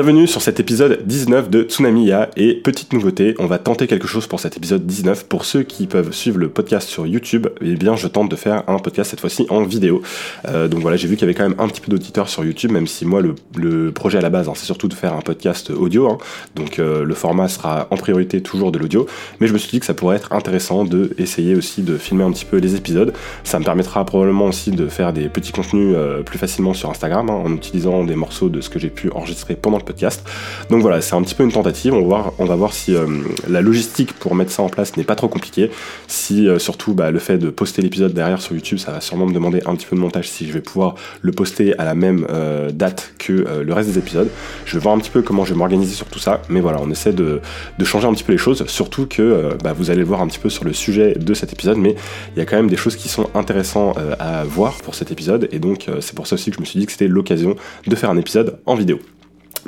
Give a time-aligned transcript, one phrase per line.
[0.00, 4.06] Bienvenue sur cet épisode 19 de Tsunami IA et petite nouveauté, on va tenter quelque
[4.06, 5.26] chose pour cet épisode 19.
[5.26, 8.62] Pour ceux qui peuvent suivre le podcast sur YouTube, eh bien je tente de faire
[8.66, 10.00] un podcast cette fois-ci en vidéo.
[10.48, 12.46] Euh, donc voilà, j'ai vu qu'il y avait quand même un petit peu d'auditeurs sur
[12.46, 15.20] YouTube, même si moi le, projet à la base hein, c'est surtout de faire un
[15.20, 16.16] podcast audio, hein.
[16.56, 19.06] donc euh, le format sera en priorité toujours de l'audio,
[19.38, 22.24] mais je me suis dit que ça pourrait être intéressant de essayer aussi de filmer
[22.24, 23.12] un petit peu les épisodes.
[23.44, 27.28] Ça me permettra probablement aussi de faire des petits contenus euh, plus facilement sur Instagram
[27.28, 29.76] hein, en utilisant des morceaux de ce que j'ai pu enregistrer pendant
[30.70, 31.94] Donc voilà, c'est un petit peu une tentative.
[31.94, 33.06] On va voir, on va voir si euh,
[33.48, 35.70] la logistique pour mettre ça en place n'est pas trop compliquée.
[36.06, 39.26] Si euh, surtout bah, le fait de poster l'épisode derrière sur YouTube, ça va sûrement
[39.26, 41.94] me demander un petit peu de montage si je vais pouvoir le poster à la
[41.94, 44.28] même euh, date que le reste des épisodes.
[44.64, 46.42] Je vais voir un petit peu comment je vais m'organiser sur tout ça.
[46.48, 47.40] Mais voilà, on essaie de,
[47.84, 48.64] changer un petit peu les choses.
[48.66, 51.52] Surtout que bah, vous allez le voir un petit peu sur le sujet de cet
[51.52, 51.76] épisode.
[51.76, 51.96] Mais
[52.36, 55.48] il y a quand même des choses qui sont intéressantes à voir pour cet épisode.
[55.50, 57.96] Et donc c'est pour ça aussi que je me suis dit que c'était l'occasion de
[57.96, 59.00] faire un épisode en vidéo.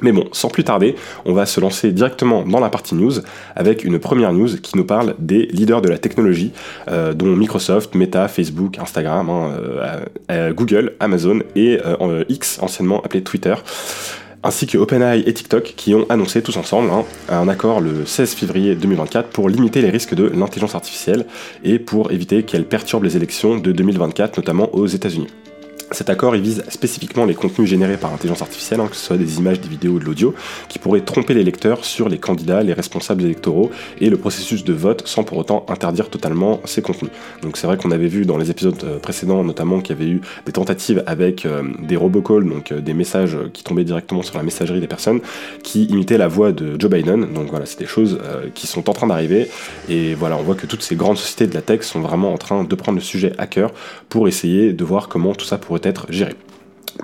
[0.00, 3.12] Mais bon, sans plus tarder, on va se lancer directement dans la partie news
[3.54, 6.52] avec une première news qui nous parle des leaders de la technologie,
[6.88, 11.78] euh, dont Microsoft, Meta, Facebook, Instagram, hein, euh, euh, Google, Amazon et
[12.28, 13.54] X, anciennement appelé Twitter
[14.44, 18.34] ainsi que OpenAI et TikTok qui ont annoncé tous ensemble hein, un accord le 16
[18.34, 21.26] février 2024 pour limiter les risques de l'intelligence artificielle
[21.62, 25.28] et pour éviter qu'elle perturbe les élections de 2024, notamment aux États-Unis.
[25.92, 29.18] Cet accord il vise spécifiquement les contenus générés par intelligence artificielle, hein, que ce soit
[29.18, 30.34] des images, des vidéos ou de l'audio,
[30.68, 33.70] qui pourraient tromper les lecteurs sur les candidats, les responsables électoraux
[34.00, 37.10] et le processus de vote sans pour autant interdire totalement ces contenus.
[37.42, 40.10] Donc c'est vrai qu'on avait vu dans les épisodes euh, précédents notamment qu'il y avait
[40.10, 44.36] eu des tentatives avec euh, des robocalls, donc euh, des messages qui tombaient directement sur
[44.36, 45.20] la messagerie des personnes,
[45.62, 47.32] qui imitaient la voix de Joe Biden.
[47.32, 48.18] Donc voilà, c'est des choses
[48.54, 49.48] qui sont en train d'arriver
[49.88, 52.38] et voilà, on voit que toutes ces grandes sociétés de la tech sont vraiment en
[52.38, 53.72] train de prendre le sujet à cœur
[54.08, 56.34] pour essayer de voir comment tout ça pourrait être géré.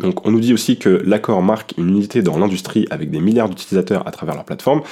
[0.00, 3.48] Donc on nous dit aussi que l'accord marque une unité dans l'industrie avec des milliards
[3.48, 4.82] d'utilisateurs à travers leur plateforme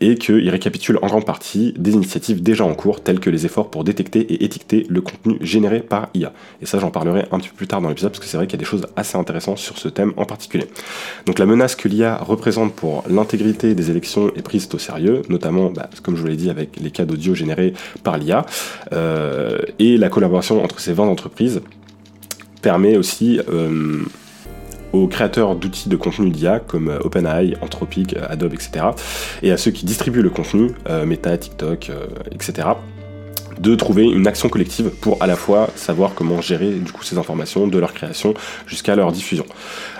[0.00, 3.70] et qu'il récapitule en grande partie des initiatives déjà en cours telles que les efforts
[3.70, 6.32] pour détecter et étiqueter le contenu généré par IA.
[6.62, 8.46] Et ça j'en parlerai un petit peu plus tard dans l'épisode parce que c'est vrai
[8.46, 10.66] qu'il y a des choses assez intéressantes sur ce thème en particulier.
[11.26, 15.70] Donc la menace que l'IA représente pour l'intégrité des élections est prise au sérieux, notamment
[15.70, 18.46] bah, comme je vous l'ai dit avec les cas d'audio générés par l'IA
[18.92, 21.60] euh, et la collaboration entre ces 20 entreprises
[22.68, 24.04] permet aussi euh,
[24.92, 28.88] aux créateurs d'outils de contenu d'IA comme euh, OpenAI, Anthropic, Adobe, etc.
[29.42, 31.90] et à ceux qui distribuent le contenu, euh, Meta, TikTok,
[32.30, 32.68] etc
[33.58, 37.18] de trouver une action collective pour à la fois savoir comment gérer du coup ces
[37.18, 38.34] informations de leur création
[38.66, 39.44] jusqu'à leur diffusion.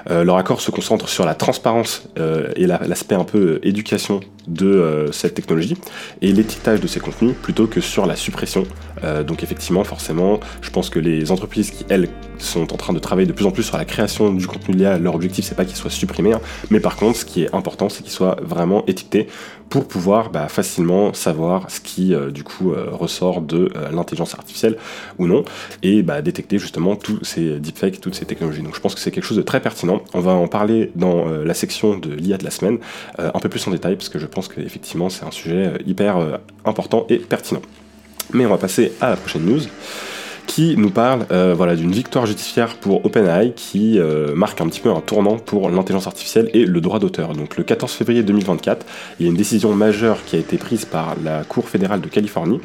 [0.09, 2.09] Leur accord se concentre sur la transparence
[2.57, 5.77] et l'aspect un peu éducation de cette technologie
[6.23, 8.67] et l'étiquetage de ces contenus plutôt que sur la suppression
[9.05, 12.09] euh, donc effectivement, forcément, je pense que les entreprises qui, elles,
[12.39, 14.79] sont en train de travailler de plus en plus sur la création du contenu de
[14.79, 16.41] l'IA, leur objectif, c'est pas qu'il soit supprimé, hein.
[16.71, 19.27] mais par contre, ce qui est important, c'est qu'il soit vraiment étiqueté
[19.69, 24.77] pour pouvoir bah, facilement savoir ce qui, euh, du coup, euh, ressort de l'intelligence artificielle
[25.19, 25.45] ou non,
[25.83, 28.63] et bah, détecter justement tous ces deepfakes, toutes ces technologies.
[28.63, 29.98] Donc je pense que c'est quelque chose de très pertinent.
[30.15, 32.79] On va en parler dans la section de l'IA de la semaine,
[33.19, 37.07] un peu plus en détail, parce que je pense qu'effectivement, c'est un sujet hyper important
[37.09, 37.63] et pertinent.
[38.33, 39.61] Mais on va passer à la prochaine news
[40.49, 44.81] qui nous parle euh, voilà, d'une victoire judiciaire pour OpenAI qui euh, marque un petit
[44.81, 47.35] peu un tournant pour l'intelligence artificielle et le droit d'auteur.
[47.35, 48.85] Donc le 14 février 2024,
[49.21, 52.09] il y a une décision majeure qui a été prise par la Cour fédérale de
[52.09, 52.61] Californie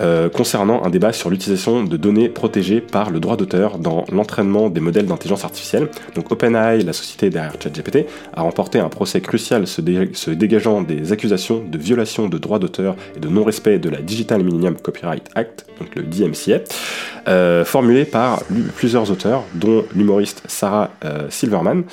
[0.00, 4.68] euh, concernant un débat sur l'utilisation de données protégées par le droit d'auteur dans l'entraînement
[4.68, 5.88] des modèles d'intelligence artificielle.
[6.14, 11.64] Donc OpenAI, la société derrière ChatGPT, a remporté un procès crucial se, dégageant des accusations
[11.66, 15.94] de violation de droits d'auteur et de non-respect de la Digital Millennium Copyright Act, donc
[15.94, 16.60] le DMCA,
[17.28, 17.64] euh,
[18.10, 18.42] par
[18.76, 21.84] plusieurs auteurs, dont l'humoriste Sarah euh, Silverman.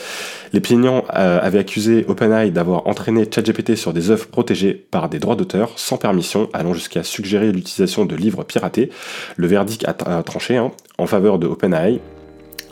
[0.54, 5.36] Les plaignants avaient accusé OpenAI d'avoir entraîné ChatGPT sur des œuvres protégées par des droits
[5.36, 8.90] d'auteur sans permission, allant jusqu'à suggérer l'utilisation de livres piratés.
[9.36, 12.02] Le verdict a, tranché hein, en faveur de OpenAI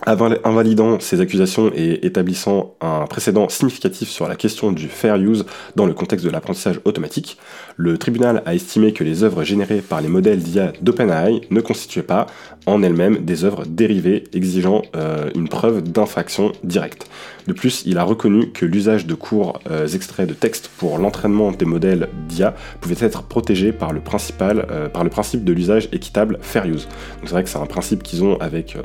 [0.06, 5.46] invalidant ces accusations et établissant un précédent significatif sur la question du fair use
[5.76, 7.38] dans le contexte de l'apprentissage automatique,
[7.78, 12.04] le tribunal a estimé que les œuvres générées par les modèles d'IA d'OpenAI ne constituaient
[12.04, 12.28] pas
[12.66, 17.10] en elles-mêmes des œuvres dérivées exigeant euh, une preuve d'infraction directe.
[17.48, 21.52] De plus, il a reconnu que l'usage de courts euh, extraits de texte pour l'entraînement
[21.52, 25.90] des modèles d'IA pouvait être protégé par le, principal, euh, par le principe de l'usage
[25.92, 26.88] équitable fair use.
[27.24, 28.78] C'est vrai que c'est un principe qu'ils ont avec,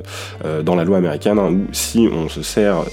[0.65, 2.85] dans la loi américaine, hein, où si on se sert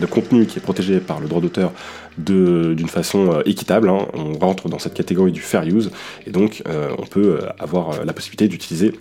[0.00, 1.72] de contenu qui est protégé par le droit d'auteur
[2.18, 5.90] d'une façon équitable, hein, on rentre dans cette catégorie du fair use,
[6.26, 6.62] et donc
[6.98, 8.92] on peut avoir la possibilité d'utiliser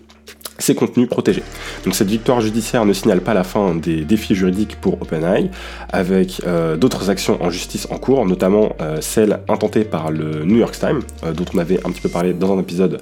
[0.62, 1.44] ces contenus protégés.
[1.84, 5.50] Donc cette victoire judiciaire ne signale pas la fin des défis juridiques pour OpenAI,
[5.90, 10.58] avec euh, d'autres actions en justice en cours, notamment euh, celle intentée par le New
[10.58, 13.00] York Times, euh, dont on avait un petit peu parlé dans un épisode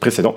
[0.00, 0.34] précédent.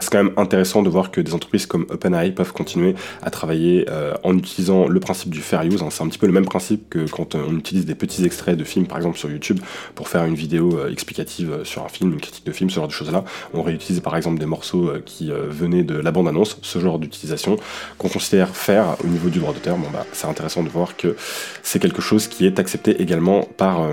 [0.00, 3.86] C'est quand même intéressant de voir que des entreprises comme OpenAI peuvent continuer à travailler
[4.22, 5.82] en utilisant le principe du fair use.
[5.82, 5.88] Hein.
[5.90, 8.64] C'est un petit peu le même principe que quand on utilise des petits extraits de
[8.64, 9.58] films, par exemple sur YouTube,
[9.94, 12.92] pour faire une vidéo explicative sur un film, une critique de film, ce genre de
[12.92, 13.24] choses-là.
[13.54, 17.56] On réutilise par exemple des morceaux qui venait de la bande-annonce, ce genre d'utilisation
[17.98, 19.76] qu'on considère faire au niveau du droit d'auteur.
[19.76, 21.16] Bon bah c'est intéressant de voir que
[21.62, 23.92] c'est quelque chose qui est accepté également par, euh,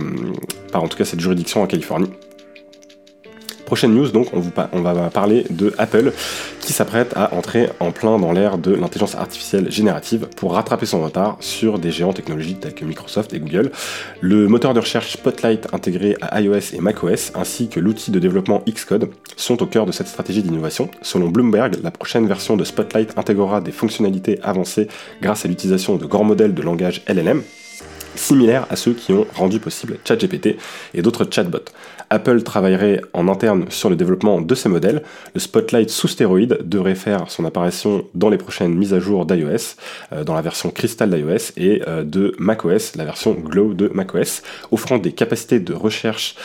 [0.71, 2.09] par en tout cas cette juridiction en Californie.
[3.65, 6.13] Prochaine news, donc, on, va parler de Apple
[6.61, 11.01] qui s'apprête à entrer en plein dans l'ère de l'intelligence artificielle générative pour rattraper son
[11.01, 13.71] retard sur des géants technologiques tels que Microsoft et Google.
[14.21, 18.61] Le moteur de recherche Spotlight intégré à iOS et macOS ainsi que l'outil de développement
[18.69, 20.89] Xcode sont au cœur de cette stratégie d'innovation.
[21.01, 24.87] Selon Bloomberg, la prochaine version de Spotlight intégrera des fonctionnalités avancées
[25.21, 27.41] grâce à l'utilisation de grands modèles de langage LLM
[28.17, 30.57] similaires à ceux qui ont rendu possible ChatGPT
[30.93, 31.71] et d'autres chatbots.
[32.09, 35.03] Apple travaillerait en interne sur le développement de ces modèles.
[35.33, 39.75] Le Spotlight sous stéroïde devrait faire son apparition dans les prochaines mises à jour d'iOS,
[40.13, 44.43] euh, dans la version Crystal d'iOS et euh, de macOS, la version Glow de macOS,
[44.71, 46.35] offrant des capacités de recherche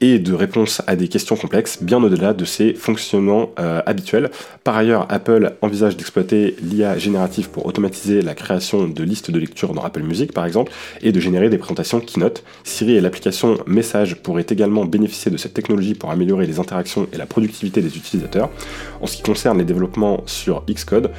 [0.00, 4.30] et de réponse à des questions complexes bien au-delà de ses fonctionnements euh, habituels.
[4.64, 9.74] Par ailleurs, Apple envisage d'exploiter l'IA générative pour automatiser la création de listes de lecture
[9.74, 12.42] dans Apple Music par exemple et de générer des présentations Keynote.
[12.64, 17.18] Siri et l'application Message pourraient également bénéficier de cette technologie pour améliorer les interactions et
[17.18, 18.48] la productivité des utilisateurs.
[19.02, 21.10] En ce qui concerne les développements sur Xcode,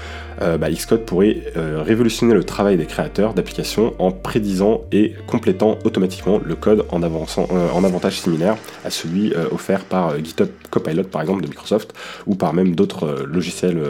[0.41, 5.77] euh, bah, Xcode pourrait euh, révolutionner le travail des créateurs d'applications en prédisant et complétant
[5.83, 10.49] automatiquement le code en, avançant, en avantage similaire à celui euh, offert par euh, GitHub
[10.69, 11.93] Copilot par exemple de Microsoft
[12.25, 13.81] ou par même d'autres euh, logiciels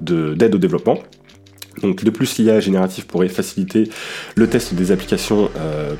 [0.00, 0.98] d'aide au développement.
[1.82, 3.88] Donc de plus, l'IA générative pourrait faciliter
[4.34, 5.48] le test des applications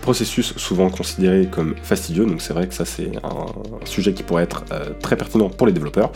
[0.03, 2.27] processus souvent considérés comme fastidieux.
[2.27, 3.47] Donc c'est vrai que ça c'est un,
[3.85, 4.65] sujet qui pourrait être
[5.01, 6.11] très pertinent pour les développeurs.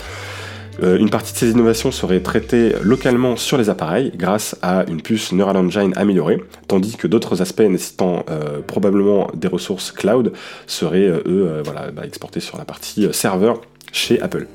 [0.82, 5.02] Euh, une partie de ces innovations serait traitée localement sur les appareils grâce à une
[5.02, 10.32] puce Neural Engine améliorée, tandis que d'autres aspects nécessitant euh, probablement des ressources cloud
[10.66, 13.60] seraient, euh, eux, voilà, bah, exportés sur la partie serveur
[13.92, 14.46] chez Apple.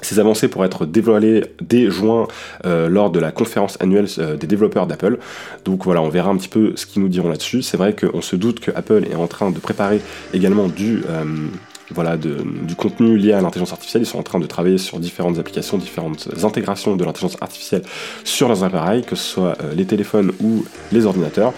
[0.00, 2.26] Ces avancées pourraient être dévoilées dès juin
[2.64, 4.08] lors de la conférence annuelle
[4.40, 5.18] des développeurs d'Apple.
[5.64, 7.62] Donc voilà, on verra un petit peu ce qu'ils nous diront là-dessus.
[7.62, 10.00] C'est vrai qu'on se doute que Apple est en train de préparer
[10.34, 11.04] également du,
[11.92, 14.02] voilà, du contenu lié à l'intelligence artificielle.
[14.02, 17.82] Ils sont en train de travailler sur différentes applications, différentes intégrations de l'intelligence artificielle
[18.24, 21.52] sur leurs appareils, que ce soit euh, les téléphones ou les ordinateurs.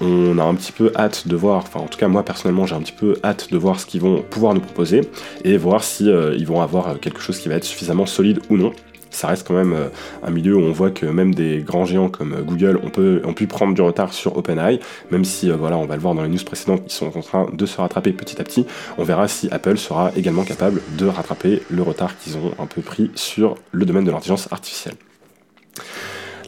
[0.00, 2.74] On a un petit peu hâte de voir, enfin en tout cas moi personnellement j'ai
[2.74, 5.02] un petit peu hâte de voir ce qu'ils vont pouvoir nous proposer
[5.44, 8.56] et voir si euh, ils vont avoir quelque chose qui va être suffisamment solide ou
[8.56, 8.72] non
[9.10, 9.88] ça reste quand même euh,
[10.22, 13.46] un milieu où on voit que même des grands géants comme euh, Google ont, pu
[13.46, 16.28] prendre du retard sur OpenAI, même si euh, voilà, on va le voir dans les
[16.28, 18.66] news précédentes, ils sont en train de se rattraper petit à petit.
[18.98, 22.82] On verra si Apple sera également capable de rattraper le retard qu'ils ont un peu
[22.82, 24.94] pris sur le domaine de l'intelligence artificielle.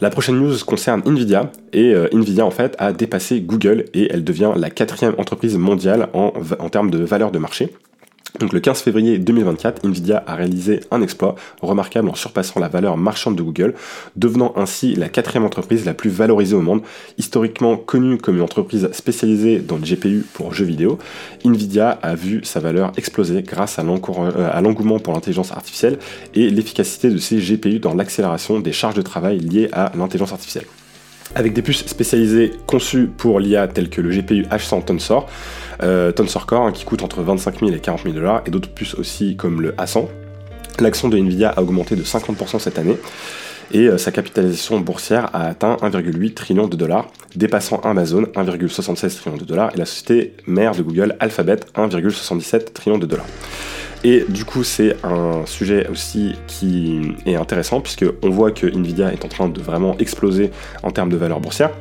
[0.01, 4.51] La prochaine news concerne Nvidia et Nvidia en fait a dépassé Google et elle devient
[4.55, 7.71] la quatrième entreprise mondiale en, en termes de valeur de marché.
[8.39, 12.97] Donc le 15 février 2024, Nvidia a réalisé un exploit remarquable en surpassant la valeur
[12.97, 13.75] marchande de Google,
[14.15, 16.81] devenant ainsi la quatrième entreprise la plus valorisée au monde.
[17.19, 20.97] Historiquement connue comme une entreprise spécialisée dans le GPU pour jeux vidéo,
[21.45, 25.99] Nvidia a vu sa valeur exploser grâce à l'engouement pour l'intelligence artificielle
[26.33, 30.65] et l'efficacité de ses GPU dans l'accélération des charges de travail liées à l'intelligence artificielle.
[31.35, 35.27] Avec des puces spécialisées conçues pour l'IA telles que le GPU H100 Tensor,
[35.83, 36.11] euh,
[36.51, 39.61] hein, qui coûte entre 25 000 et 40 000 dollars, et d'autres puces aussi comme
[39.61, 40.07] le A100.
[40.79, 42.97] L'action de Nvidia a augmenté de 50% cette année
[43.71, 49.37] et euh, sa capitalisation boursière a atteint 1,8 trillion de dollars, dépassant Amazon 1,76 trillion
[49.37, 53.25] de dollars et la société mère de Google Alphabet 1,77 trillion de dollars.
[54.03, 59.13] Et du coup, c'est un sujet aussi qui est intéressant puisque on voit que Nvidia
[59.13, 60.51] est en train de vraiment exploser
[60.83, 61.71] en termes de valeur boursière.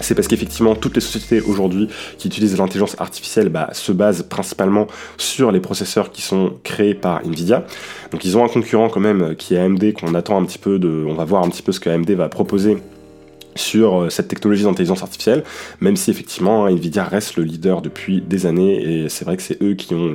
[0.00, 4.86] C'est parce qu'effectivement, toutes les sociétés aujourd'hui qui utilisent l'intelligence artificielle bah, se basent principalement
[5.16, 7.64] sur les processeurs qui sont créés par Nvidia.
[8.10, 10.78] Donc ils ont un concurrent quand même qui est AMD, qu'on attend un petit peu
[10.78, 11.04] de...
[11.08, 12.78] On va voir un petit peu ce que AMD va proposer
[13.54, 15.44] sur euh, cette technologie d'intelligence artificielle,
[15.80, 19.62] même si effectivement Nvidia reste le leader depuis des années et c'est vrai que c'est
[19.62, 20.14] eux qui ont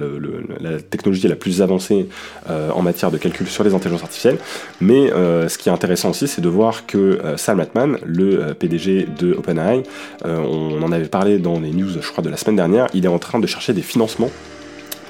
[0.59, 2.07] la technologie la plus avancée
[2.49, 4.37] euh, en matière de calcul sur les intelligences artificielles.
[4.81, 9.07] Mais euh, ce qui est intéressant aussi, c'est de voir que Sam Altman, le PDG
[9.17, 9.83] de OpenAI,
[10.25, 13.09] on en avait parlé dans les news, je crois, de la semaine dernière, il est
[13.09, 14.31] en train de chercher des financements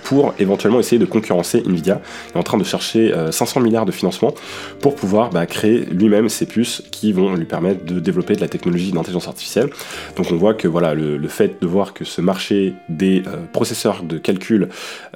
[0.10, 2.02] pour éventuellement essayer de concurrencer Nvidia.
[2.32, 4.34] Il est en train de chercher 500 euh, milliards de financement
[4.80, 8.48] pour pouvoir bah, créer lui-même ces puces qui vont lui permettre de développer de la
[8.48, 9.70] technologie d'intelligence artificielle.
[10.16, 14.02] Donc on voit que voilà le, fait de voir que ce marché des euh, processeurs
[14.02, 14.70] de calcul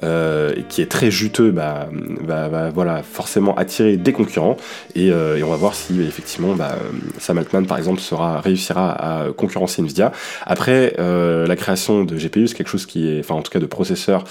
[0.04, 1.88] euh, qui est très juteux bah,
[2.22, 4.56] va, forcément attirer des concurrents
[4.94, 6.76] et, on va voir si effectivement bah,
[7.18, 8.00] Sam Altman par exemple
[8.44, 10.12] réussira à concurrencer Nvidia.
[10.46, 13.66] Après la création de GPU c'est quelque chose qui est enfin en tout cas de
[13.66, 14.24] processeurs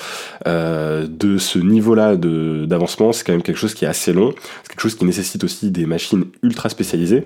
[0.54, 4.70] euh, de ce niveau-là d'avancement, c'est quand même quelque chose qui est assez long, c'est
[4.70, 7.26] quelque chose qui nécessite aussi des machines ultra spécialisées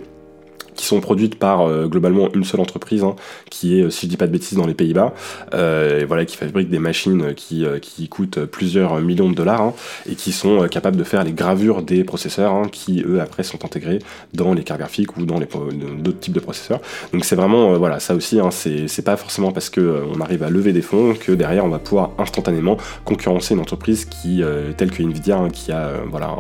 [0.77, 3.15] qui sont produites par euh, globalement une seule entreprise, hein,
[3.49, 5.13] qui est, euh, si je dis pas de bêtises, dans les Pays-Bas,
[5.53, 9.73] euh, et voilà, qui fabrique des machines qui, qui coûtent plusieurs millions de dollars hein,
[10.09, 13.65] et qui sont capables de faire les gravures des processeurs, hein, qui eux après sont
[13.65, 13.99] intégrés
[14.33, 16.79] dans les cartes graphiques ou dans d'autres types de processeurs.
[17.11, 20.73] Donc c'est vraiment voilà, ça aussi, c'est pas forcément parce que on arrive à lever
[20.73, 24.43] des fonds que derrière on va pouvoir instantanément concurrencer une entreprise qui
[24.77, 26.35] telle que Nvidia, qui a voilà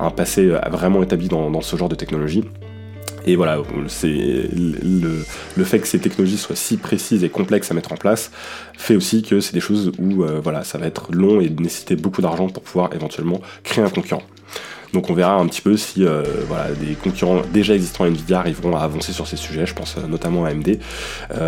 [0.00, 2.44] un, passé vraiment établi dans, dans ce genre de technologie.
[3.26, 7.92] Et voilà, c'est le, fait que ces technologies soient si précises et complexes à mettre
[7.92, 8.30] en place
[8.78, 11.96] fait aussi que c'est des choses où euh, voilà, ça va être long et nécessiter
[11.96, 14.22] beaucoup d'argent pour pouvoir éventuellement créer un concurrent.
[14.92, 18.38] Donc on verra un petit peu si euh, voilà, des concurrents déjà existants à Nvidia
[18.38, 20.78] arriveront à avancer sur ces sujets, je pense euh, notamment à AMD.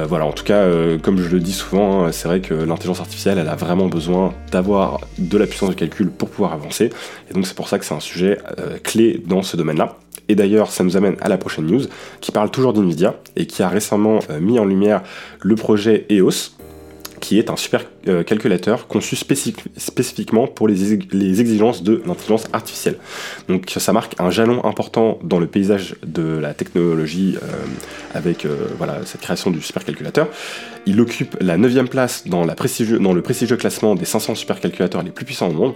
[0.09, 0.67] voilà, en tout cas,
[1.01, 4.35] comme je le dis souvent, hein, c'est vrai que l'intelligence artificielle, elle a vraiment besoin
[4.51, 6.91] d'avoir de la puissance de calcul pour pouvoir avancer.
[7.31, 8.39] Et donc c'est pour ça que c'est un sujet
[8.83, 9.97] clé dans ce domaine-là.
[10.29, 11.83] Et d'ailleurs, ça nous amène à la prochaine news,
[12.21, 15.03] qui parle toujours d'NVIDIA, et qui a récemment euh, mis en lumière
[15.41, 16.53] le projet EOS,
[17.21, 22.97] qui est un super euh, calculateur conçu spécifiquement pour les, exigences de l'intelligence artificielle.
[23.49, 27.47] Donc ça marque un jalon important dans le paysage de la technologie euh,
[28.15, 28.47] avec
[28.79, 30.29] voilà, cette création du supercalculateur.
[30.87, 35.49] Il occupe la 9 place dans, le prestigieux classement des 500 supercalculateurs les plus puissants
[35.49, 35.75] au monde.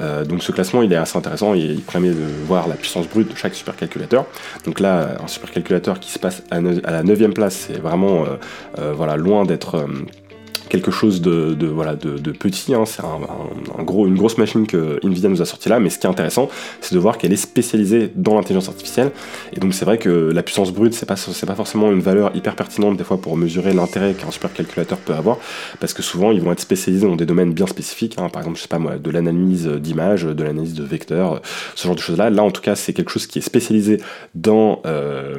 [0.00, 3.08] Euh, donc ce classement il est assez intéressant et il permet de voir la puissance
[3.08, 4.26] brute de chaque supercalculateur.
[4.66, 8.36] Donc là, un supercalculateur qui se passe à, la 9 place, c'est vraiment euh,
[8.78, 9.86] euh, voilà, loin d'être
[10.70, 12.72] quelque chose de, voilà, de, petit.
[12.72, 12.84] Hein.
[12.86, 16.06] C'est un, gros, une grosse machine que Nvidia nous a sorti là, mais ce qui
[16.06, 16.48] est intéressant,
[16.80, 19.10] c'est de voir qu'elle est spécialisée dans l'intelligence artificielle.
[19.52, 22.54] Et donc c'est vrai que la puissance brute, c'est pas, pas forcément une valeur hyper
[22.54, 25.38] pertinente des fois pour mesurer l'intérêt qu'un supercalculateur peut avoir,
[25.80, 28.14] parce que souvent ils vont être spécialisés dans des domaines bien spécifiques.
[28.18, 28.28] Hein.
[28.28, 31.42] Par exemple, je sais pas moi, de l'analyse d'images, de l'analyse de vecteurs,
[31.74, 32.30] ce genre de choses-là.
[32.30, 33.98] Là, en tout cas, c'est quelque chose qui est spécialisé
[34.36, 35.34] dans euh,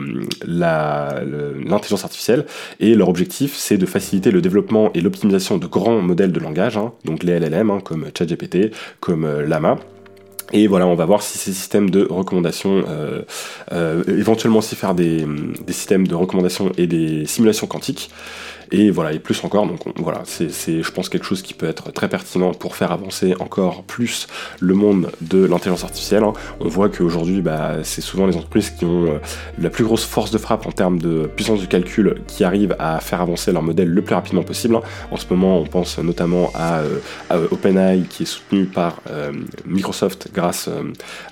[0.46, 2.46] l'intelligence artificielle,
[2.82, 6.78] et leur objectif, c'est de faciliter le développement et l'optimisation de grands modèles de langage,
[6.78, 9.78] hein, donc les LLM, hein, comme ChatGPT, comme euh, Lama.
[10.54, 13.22] Et voilà, on va voir si ces systèmes de recommandation, euh,
[13.72, 15.26] euh, éventuellement aussi faire des,
[15.66, 18.10] des, systèmes de recommandation et des simulations quantiques
[18.72, 19.68] et voilà, et plus encore.
[19.68, 20.50] Donc voilà, c'est,
[20.82, 24.28] je pense, quelque chose qui peut être très pertinent pour faire avancer encore plus
[24.60, 26.24] le monde de l'intelligence artificielle.
[26.24, 26.34] Hein.
[26.60, 29.20] On voit qu'aujourd'hui, bah, c'est souvent les entreprises qui ont euh,
[29.60, 33.00] la plus grosse force de frappe en termes de puissance de calcul qui arrivent à
[33.02, 34.76] faire avancer leur modèle le plus rapidement possible.
[34.76, 34.82] Hein.
[35.12, 39.34] En ce moment, on pense notamment à, euh, OpenAI qui est soutenu par euh,
[39.66, 40.70] Microsoft grâce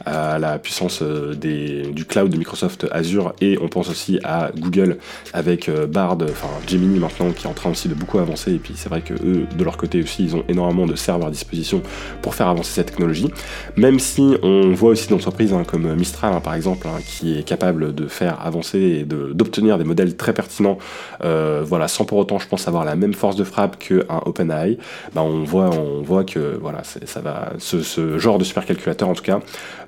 [0.05, 4.97] à la puissance du cloud de Microsoft Azure et on pense aussi à Google
[5.33, 8.73] avec Bard, enfin Gemini maintenant qui est en train aussi de beaucoup avancer, et puis
[8.75, 11.81] c'est vrai que eux, de leur côté aussi, ils ont énormément de serveurs à disposition
[12.21, 13.29] pour faire avancer cette technologie.
[13.77, 17.43] Même si on voit aussi d'entreprises hein, comme Mistral, hein, par exemple, hein, qui est
[17.43, 20.77] capable de faire avancer et d'obtenir des modèles très pertinents,
[21.23, 24.77] euh, voilà, sans pour autant, je pense, avoir la même force de frappe qu'un OpenAI,
[25.13, 29.23] bah, on, voit, on voit que voilà, ça va, ce, genre de supercalculateur, en tout
[29.23, 29.39] cas,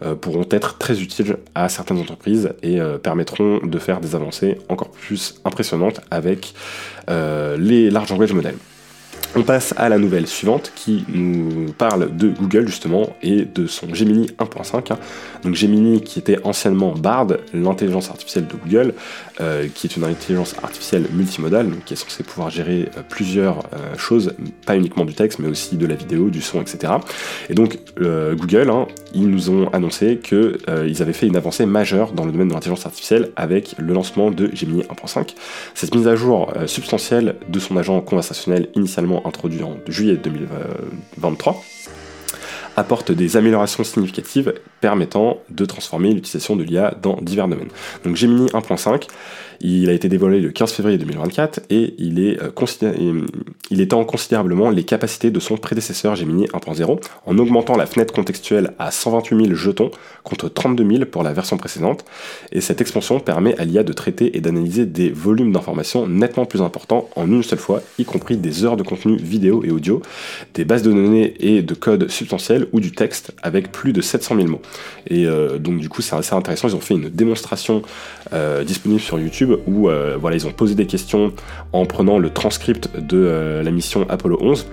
[0.03, 4.57] euh, pourront être très utiles à certaines entreprises et euh, permettront de faire des avancées
[4.69, 6.53] encore plus impressionnantes avec
[7.11, 8.55] euh, les large language models.
[9.33, 13.93] On passe à la nouvelle suivante qui nous parle de Google justement et de son
[13.93, 14.91] Gemini 1.5.
[14.91, 14.99] Hein.
[15.43, 18.93] Donc Gemini qui était anciennement Bard, l'intelligence artificielle de Google,
[19.39, 23.59] euh, qui est une intelligence artificielle multimodale, donc qui est censée pouvoir gérer euh, plusieurs
[23.73, 24.33] euh, choses,
[24.65, 26.93] pas uniquement du texte mais aussi de la vidéo, du son, etc.
[27.49, 32.25] Et donc Google, hein, ils nous ont annoncé qu'ils avaient fait une avancée majeure dans
[32.25, 35.35] le domaine de l'intelligence artificielle avec le lancement de Gemini 1.5.
[35.73, 41.63] Cette mise à jour substantielle de son agent conversationnel initialement introduit en juillet 2023,
[42.77, 47.69] apporte des améliorations significatives permettant de transformer l'utilisation de l'IA dans divers domaines.
[48.03, 49.07] Donc Gemini 1.5,
[49.63, 53.21] il a été dévoilé le 15 février 2024 et il, est, euh,
[53.69, 58.73] il étend considérablement les capacités de son prédécesseur Gemini 1.0 en augmentant la fenêtre contextuelle
[58.79, 59.91] à 128 000 jetons
[60.23, 62.05] contre 32 000 pour la version précédente.
[62.51, 66.61] Et cette expansion permet à l'IA de traiter et d'analyser des volumes d'informations nettement plus
[66.61, 70.01] importants en une seule fois, y compris des heures de contenu vidéo et audio,
[70.55, 74.35] des bases de données et de code substantiels ou du texte avec plus de 700
[74.35, 74.61] 000 mots.
[75.07, 77.81] Et euh, donc du coup c'est assez intéressant, ils ont fait une démonstration
[78.33, 81.33] euh, disponible sur YouTube où euh, voilà, ils ont posé des questions
[81.73, 84.67] en prenant le transcript de la mission Apollo 11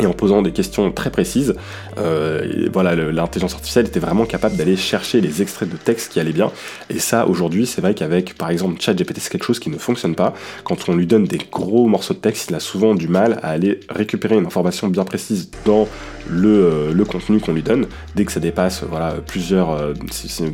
[0.00, 1.54] et en posant des questions très précises,
[1.98, 6.32] euh, voilà, l'intelligence artificielle était vraiment capable d'aller chercher les extraits de texte qui allaient
[6.32, 6.50] bien.
[6.90, 10.14] Et ça, aujourd'hui, c'est vrai qu'avec, par exemple, ChatGPT, c'est quelque chose qui ne fonctionne
[10.14, 10.34] pas.
[10.64, 13.50] Quand on lui donne des gros morceaux de texte, il a souvent du mal à
[13.50, 15.88] aller récupérer une information bien précise dans
[16.28, 17.86] le, euh, contenu qu'on lui donne.
[18.16, 19.92] Dès que ça dépasse, voilà, plusieurs, euh,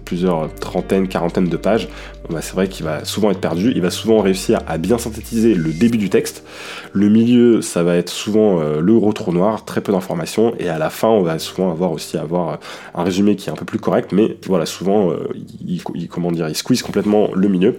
[0.04, 1.88] plusieurs trentaines, quarantaines de pages,
[2.30, 3.72] bah, c'est vrai qu'il va souvent être perdu.
[3.74, 6.44] Il va souvent réussir à bien synthétiser le début du texte.
[6.92, 10.90] Le milieu, ça va être souvent le retour noir, très peu d'informations, et à la
[10.90, 12.56] fin, on va souvent avoir aussi avoir euh,
[12.94, 15.28] un résumé qui est un peu plus correct, mais voilà, souvent, euh,
[15.66, 17.78] il, comment dire, squeeze complètement le milieu.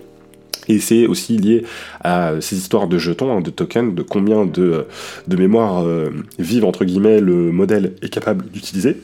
[0.67, 1.65] Et c'est aussi lié
[2.03, 4.85] à ces histoires de jetons, hein, de tokens, de combien de,
[5.27, 8.97] de mémoire euh, vive, entre guillemets, le modèle est capable d'utiliser.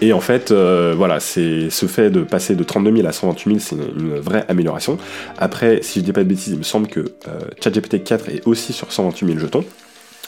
[0.00, 3.60] Et en fait, voilà, c'est ce fait de passer de 32 000 à 128 000,
[3.60, 4.96] c'est une, vraie amélioration.
[5.38, 7.04] Après, si je dis pas de bêtises, il me semble que
[7.62, 9.64] ChatGPT 4 est aussi sur 128 000 jetons.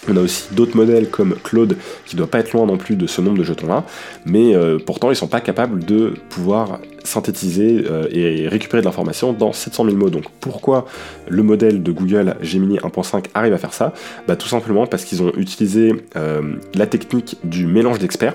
[0.09, 3.07] On a aussi d'autres modèles comme Claude qui doit pas être loin non plus de
[3.07, 3.85] ce nombre de jetons là,
[4.25, 9.35] mais euh, pourtant ils sont pas capables de pouvoir synthétiser euh, et récupérer de l'information
[9.35, 10.09] dans 700 000 mots.
[10.09, 10.87] Donc pourquoi
[11.29, 13.93] le modèle de Google Gemini 1.5 arrive à faire ça?
[14.27, 18.35] Bah, Tout simplement parce qu'ils ont utilisé euh, la technique du mélange d'experts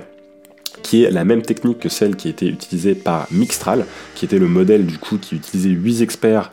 [0.86, 4.48] qui est la même technique que celle qui été utilisée par Mixtral, qui était le
[4.48, 6.52] modèle du coup qui utilisait 8 experts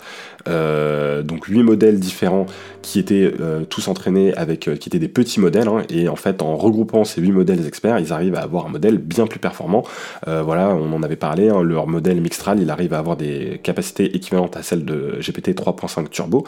[0.49, 2.47] euh, donc 8 modèles différents
[2.81, 6.17] qui étaient euh, tous entraînés avec, euh, qui étaient des petits modèles, hein, et en
[6.17, 9.39] fait en regroupant ces 8 modèles experts, ils arrivent à avoir un modèle bien plus
[9.39, 9.85] performant.
[10.27, 14.17] voilà, on en avait parlé, hein, leur modèle Mixtral, il arrive à avoir des capacités
[14.17, 16.47] équivalentes à celles de GPT 3.5 Turbo,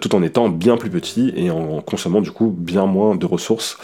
[0.00, 3.78] tout en étant bien plus petit et en consommant du coup bien moins de ressources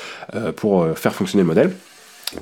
[0.56, 1.70] pour faire fonctionner le modèle.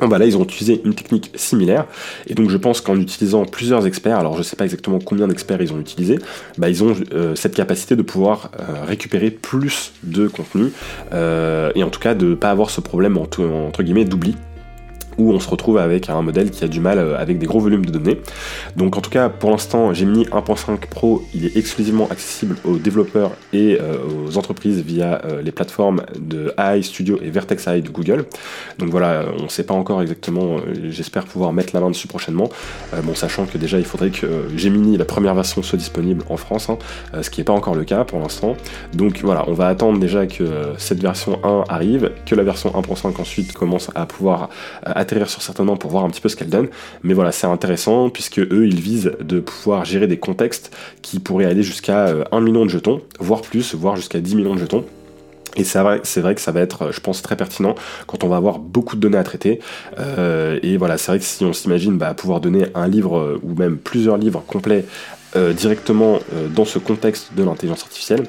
[0.01, 1.87] Bon bah là ils ont utilisé une technique similaire.
[2.27, 5.61] Et donc je pense qu'en utilisant plusieurs experts, alors je sais pas exactement combien d'experts
[5.61, 6.19] ils ont utilisé,
[6.57, 10.73] bah ils ont euh, cette capacité de pouvoir euh, récupérer plus de contenu
[11.13, 14.35] euh, et en tout cas de ne pas avoir ce problème entre guillemets d'oubli
[15.19, 17.61] où on se retrouve avec un modèle qui a du mal euh, avec des gros
[17.61, 18.21] volumes de données.
[18.77, 23.33] Donc en tout cas pour l'instant Gemini 1.5 Pro il est exclusivement accessible aux développeurs
[23.53, 23.97] et euh,
[24.27, 28.27] aux entreprises via euh, les plateformes de AI Studio et Vertex AI de Google.
[28.79, 30.57] Donc voilà, on ne sait pas encore exactement,
[30.89, 32.49] j'espère pouvoir mettre la main dessus prochainement.
[33.03, 36.69] bon sachant que déjà il faudrait que Gemini, la première version, soit disponible en France,
[36.69, 36.79] hein,
[37.21, 38.57] ce qui n'est pas encore le cas pour l'instant.
[38.93, 40.45] Donc voilà, on va attendre déjà que
[40.79, 44.49] cette version 1 arrive, que la version 1.5 ensuite commence à pouvoir
[45.05, 46.69] atterrir sur certains noms pour voir un petit peu ce qu'elle donne.
[47.03, 51.45] Mais voilà, c'est intéressant puisque eux, ils visent de pouvoir gérer des contextes qui pourraient
[51.45, 54.85] aller jusqu'à 1 euh, million de jetons, voire plus, voire jusqu'à 10 millions de jetons.
[55.57, 57.77] Et c'est vrai, c'est vrai que ça va être, je pense, très pertinent
[58.09, 59.61] quand on va avoir beaucoup de données à traiter.
[60.01, 63.41] Euh, et voilà, c'est vrai que si on s'imagine bah, pouvoir donner un livre euh,
[63.45, 64.85] ou même plusieurs livres complets
[65.57, 66.21] directement
[66.55, 68.23] dans ce contexte de l'intelligence artificielle,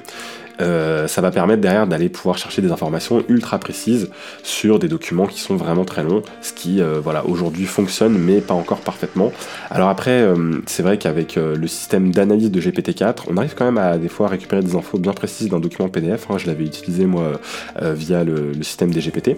[0.61, 4.09] euh, ça va permettre derrière d'aller pouvoir chercher des informations ultra précises
[4.43, 8.41] sur des documents qui sont vraiment très longs, ce qui euh, voilà aujourd'hui fonctionne mais
[8.41, 9.31] pas encore parfaitement.
[9.69, 13.77] Alors après, euh, c'est vrai qu'avec le système d'analyse de GPT-4, on arrive quand même
[13.77, 16.27] à des fois récupérer des infos bien précises d'un document PDF.
[16.29, 16.37] Hein.
[16.37, 17.39] je l'avais utilisé moi
[17.81, 19.37] via le, le système des GPT.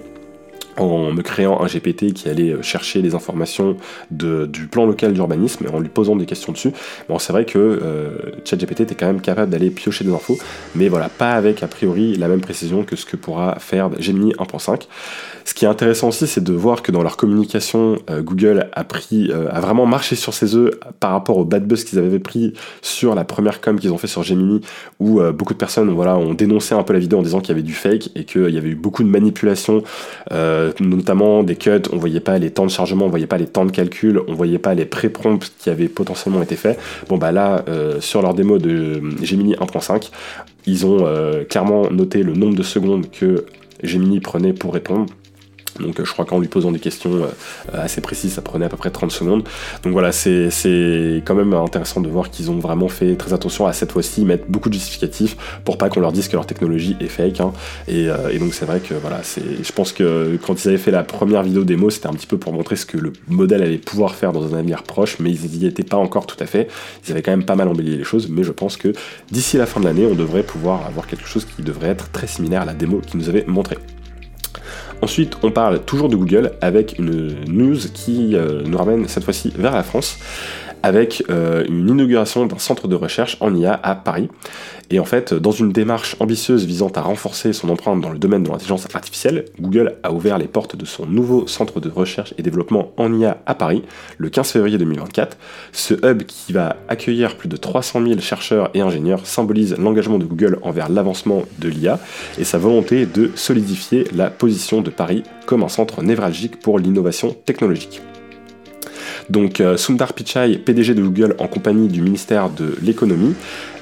[0.77, 3.77] En me créant un GPT qui allait euh, chercher les informations
[4.11, 6.71] du plan local d'urbanisme et en lui posant des questions dessus.
[7.09, 10.37] Bon, c'est vrai que euh, ChatGPT était quand même capable d'aller piocher des infos,
[10.75, 14.33] mais voilà, pas avec a priori la même précision que ce que pourra faire Gemini
[14.33, 14.87] 1.5.
[15.47, 18.83] Ce qui est intéressant aussi, c'est de voir que dans leur communication, euh, Google a
[18.83, 22.53] pris, a vraiment marché sur ses œufs par rapport au bad buzz qu'ils avaient pris
[22.81, 24.61] sur la première com qu'ils ont fait sur Gemini,
[24.99, 27.51] où beaucoup de personnes, voilà, ont dénoncé un peu la vidéo en disant qu'il y
[27.53, 29.83] avait du fake et qu'il y avait eu beaucoup de manipulations.
[30.31, 33.47] Euh, notamment des cuts, on voyait pas les temps de chargement, on voyait pas les
[33.47, 36.79] temps de calcul, on voyait pas les pré-prompts qui avaient potentiellement été faits.
[37.09, 40.11] Bon bah là, euh, sur leur démo de Gemini 1.5,
[40.65, 43.45] ils ont euh, clairement noté le nombre de secondes que
[43.83, 45.05] Gemini prenait pour répondre.
[45.79, 47.27] Donc je crois qu'en lui posant des questions euh,
[47.73, 49.43] assez précises, ça prenait à peu près 30 secondes.
[49.83, 50.49] Donc voilà, c'est
[51.25, 54.45] quand même intéressant de voir qu'ils ont vraiment fait très attention à cette fois-ci, mettre
[54.47, 57.41] beaucoup de justificatifs pour pas qu'on leur dise que leur technologie est fake.
[57.41, 57.53] Hein.
[57.89, 61.03] Euh, et, donc c'est vrai que voilà, je pense que quand ils avaient fait la
[61.03, 64.15] première vidéo démo, c'était un petit peu pour montrer ce que le modèle allait pouvoir
[64.15, 66.67] faire dans un avenir proche, mais ils n'y étaient pas encore tout à fait.
[67.05, 68.93] Ils avaient quand même pas mal embelli les choses, mais je pense que
[69.31, 72.27] d'ici la fin de l'année, on devrait pouvoir avoir quelque chose qui devrait être très
[72.27, 73.77] similaire à la démo qu'ils nous avaient montré.
[75.01, 79.53] Ensuite, on parle toujours de Google avec une news qui euh, nous ramène cette fois-ci
[79.55, 80.17] vers la France
[80.87, 84.29] avec euh, une inauguration d'un centre de recherche en IA à Paris.
[84.89, 88.43] Et en fait, dans une démarche ambitieuse visant à renforcer son empreinte dans le domaine
[88.43, 92.41] de l'intelligence artificielle, Google a ouvert les portes de son nouveau centre de recherche et
[92.41, 93.83] développement en IA à Paris
[94.17, 95.37] le 15 février 2024.
[95.73, 100.25] Ce hub qui va accueillir plus de 300 000 chercheurs et ingénieurs symbolise l'engagement de
[100.25, 101.99] Google envers l'avancement de l'IA
[102.39, 107.35] et sa volonté de solidifier la position de Paris comme un centre névralgique pour l'innovation
[107.45, 108.01] technologique.
[109.29, 113.35] Donc euh, Sundar Pichai, PDG de Google en compagnie du ministère de l'économie,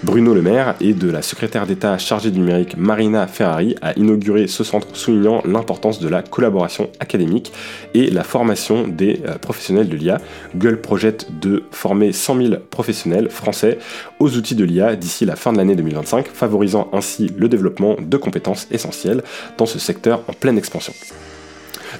[0.03, 4.47] Bruno Le Maire et de la secrétaire d'État chargée du numérique Marina Ferrari a inauguré
[4.47, 7.51] ce centre soulignant l'importance de la collaboration académique
[7.93, 10.19] et la formation des euh, professionnels de l'IA.
[10.55, 13.79] Google projette de former 100 000 professionnels français
[14.19, 18.17] aux outils de l'IA d'ici la fin de l'année 2025, favorisant ainsi le développement de
[18.17, 19.23] compétences essentielles
[19.57, 20.93] dans ce secteur en pleine expansion.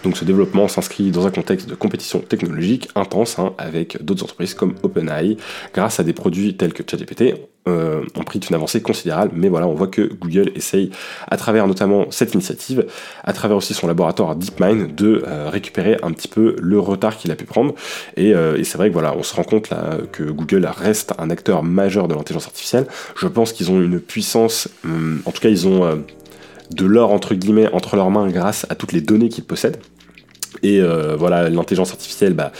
[0.05, 4.53] Donc ce développement s'inscrit dans un contexte de compétition technologique intense hein, avec d'autres entreprises
[4.53, 5.35] comme OpenAI,
[5.73, 7.33] grâce à des produits tels que ChatGPT,
[7.67, 10.91] euh, ont pris une avancée considérable, mais voilà, on voit que Google essaye,
[11.27, 12.85] à travers notamment cette initiative,
[13.23, 17.31] à travers aussi son laboratoire DeepMind, de euh, récupérer un petit peu le retard qu'il
[17.31, 17.73] a pu prendre.
[18.19, 19.69] Euh, et, c'est vrai que voilà, on se rend compte
[20.11, 22.85] que Google reste un acteur majeur de l'intelligence artificielle.
[23.15, 26.03] Je pense qu'ils ont une puissance, hum, en tout cas ils ont
[26.71, 29.77] de l'or entre guillemets entre leurs mains grâce à toutes les données qu'ils possèdent.
[30.63, 32.51] Et euh, voilà, l'intelligence artificielle, bah,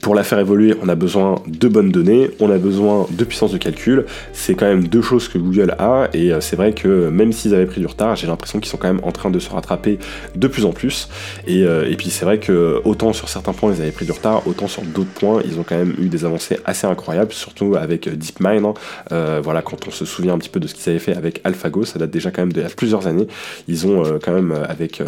[0.00, 3.52] pour la faire évoluer, on a besoin de bonnes données, on a besoin de puissance
[3.52, 4.04] de calcul.
[4.32, 7.54] C'est quand même deux choses que Google a, et euh, c'est vrai que même s'ils
[7.54, 9.98] avaient pris du retard, j'ai l'impression qu'ils sont quand même en train de se rattraper
[10.36, 11.08] de plus en plus.
[11.46, 14.46] Et, euh, puis c'est vrai que autant sur certains points ils avaient pris du retard,
[14.46, 18.08] autant sur d'autres points ils ont quand même eu des avancées assez incroyables, surtout avec
[18.08, 18.64] DeepMind.
[18.64, 19.40] Hein.
[19.42, 21.84] voilà, quand on se souvient un petit peu de ce qu'ils avaient fait avec AlphaGo,
[21.84, 23.26] ça date déjà quand même a plusieurs années.
[23.66, 25.02] Ils ont quand même avec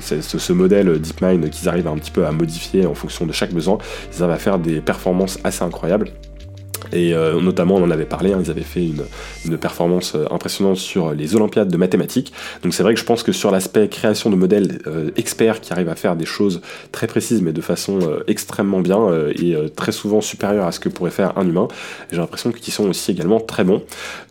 [0.00, 3.78] ce modèle DeepMind qu'ils arrivent un petit peu à modifier en fonction de chaque besoin,
[4.16, 6.10] ils arrivent à faire des performances assez incroyables.
[6.92, 10.76] Et euh, notamment, on en avait parlé, hein, ils avaient fait une, performance euh, impressionnante
[10.76, 12.32] sur les Olympiades de mathématiques.
[12.62, 15.72] Donc c'est vrai que je pense que sur l'aspect création de modèles euh, experts qui
[15.72, 16.60] arrivent à faire des choses
[16.92, 21.10] très précises mais de façon extrêmement bien et très souvent supérieure à ce que pourrait
[21.10, 21.68] faire un humain,
[22.10, 23.82] j'ai l'impression qu'ils sont aussi également très bons.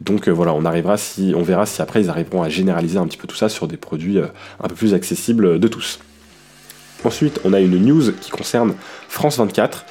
[0.02, 3.18] Donc voilà, on arrivera si, on verra si après ils arriveront à généraliser un petit
[3.18, 6.00] peu tout ça sur des produits un peu plus accessibles de tous.
[7.08, 8.76] Ensuite, on a une news qui concerne
[9.08, 9.86] France 24,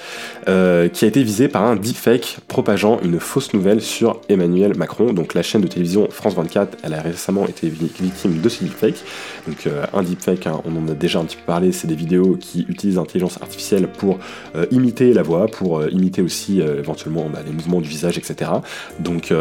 [0.49, 5.13] euh, qui a été visée par un deepfake propageant une fausse nouvelle sur Emmanuel Macron.
[5.13, 9.03] Donc la chaîne de télévision France 24, elle a récemment été victime de ce deepfake.
[9.49, 11.95] Donc euh, un deepfake, hein, on en a déjà un petit peu parlé, c'est des
[11.95, 14.19] vidéos qui utilisent l'intelligence artificielle pour
[14.55, 18.51] euh, imiter la voix, pour imiter aussi éventuellement bah, les mouvements du visage, etc.
[18.99, 19.33] Donc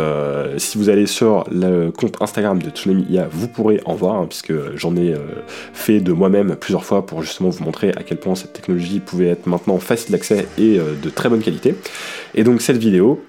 [0.58, 4.26] si vous allez sur le compte Instagram de Tsunami IA, vous pourrez en voir, hein,
[4.28, 5.14] puisque j'en ai
[5.74, 9.28] fait de moi-même plusieurs fois pour justement vous montrer à quel point cette technologie pouvait
[9.28, 11.76] être maintenant facile d'accès et euh, de très bonne qualité.
[12.34, 13.24] Et donc cette vidéo,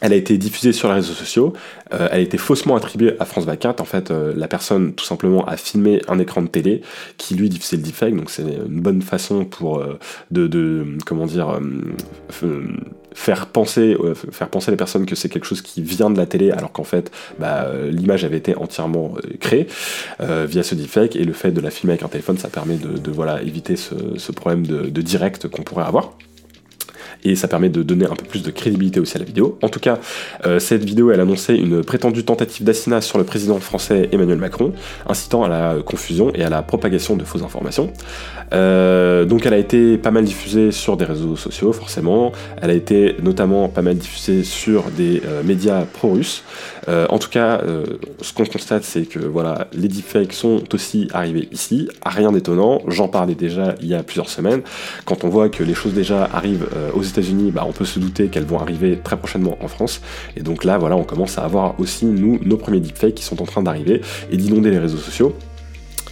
[0.00, 1.52] elle a été diffusée sur les réseaux sociaux,
[1.92, 3.80] euh, elle a été faussement attribuée à France 24.
[3.80, 6.82] En fait, euh, la personne tout simplement a filmé un écran de télé
[7.16, 9.82] qui lui diffusait le deepfake, donc c'est une bonne façon pour
[10.30, 11.60] de, de, comment dire
[13.14, 16.26] faire penser, euh, faire penser les personnes que c'est quelque chose qui vient de la
[16.26, 19.68] télé, alors qu'en fait, bah, l'image avait été entièrement euh, créée
[20.20, 22.76] euh, via ce deepfake, et le fait de la filmer avec un téléphone, ça permet
[22.76, 26.16] de, voilà, éviter ce, problème de direct qu'on pourrait avoir.
[27.22, 29.58] Et ça permet de donner un peu plus de crédibilité aussi à la vidéo.
[29.62, 29.98] En tout cas,
[30.58, 34.72] cette vidéo elle annonçait une prétendue tentative d'assassinat sur le président français Emmanuel Macron,
[35.08, 37.92] incitant à la confusion et à la propagation de fausses informations.
[38.52, 43.16] donc elle a été pas mal diffusée sur des réseaux sociaux forcément, elle a été
[43.22, 46.42] notamment pas mal diffusée sur des médias pro-russes.
[46.88, 47.60] en tout cas,
[48.20, 53.08] ce qu'on constate c'est que voilà, les deepfakes sont aussi arrivés ici, rien d'étonnant, j'en
[53.08, 54.62] parlais déjà il y a plusieurs semaines.
[55.04, 57.98] Quand on voit que les choses déjà arrivent euh, aux États-Unis, bah, on peut se
[57.98, 60.00] douter qu'elles vont arriver très prochainement en France.
[60.36, 63.40] Et donc là, voilà, on commence à avoir aussi, nous, nos premiers deepfakes qui sont
[63.42, 65.34] en train d'arriver et d'inonder les réseaux sociaux.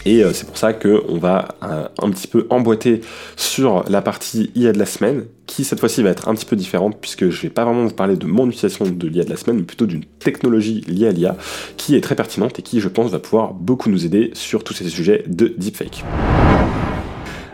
[0.05, 3.03] Et euh, c'est pour ça qu'on va euh, un petit peu emboîter
[3.37, 6.57] sur la partie IA de la semaine, qui cette fois-ci va être un petit peu
[6.57, 9.37] différente, puisque je vais pas vraiment vous parler de mon utilisation de l'IA de la
[9.37, 11.37] semaine, mais plutôt d'une technologie liée à l'IA,
[11.77, 14.75] qui est très pertinente et qui, je pense, va pouvoir beaucoup nous aider sur tous
[14.75, 16.05] ces sujets de deepfake.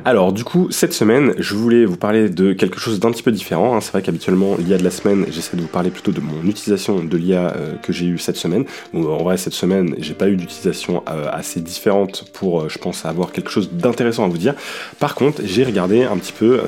[0.08, 3.30] Alors du coup, cette semaine, je voulais vous parler de quelque chose d'un petit peu
[3.30, 3.76] différent.
[3.76, 3.82] Hein.
[3.82, 7.04] C'est vrai qu'habituellement, l'IA de la semaine, j'essaie de vous parler plutôt de mon utilisation
[7.04, 8.64] de l'IA euh, que j'ai eu cette semaine.
[8.94, 13.04] en vrai, cette semaine, j'ai pas eu d'utilisation euh, assez différente pour, euh, je pense,
[13.04, 14.54] avoir quelque chose d'intéressant à vous dire.
[14.98, 16.58] Par contre, j'ai regardé un petit peu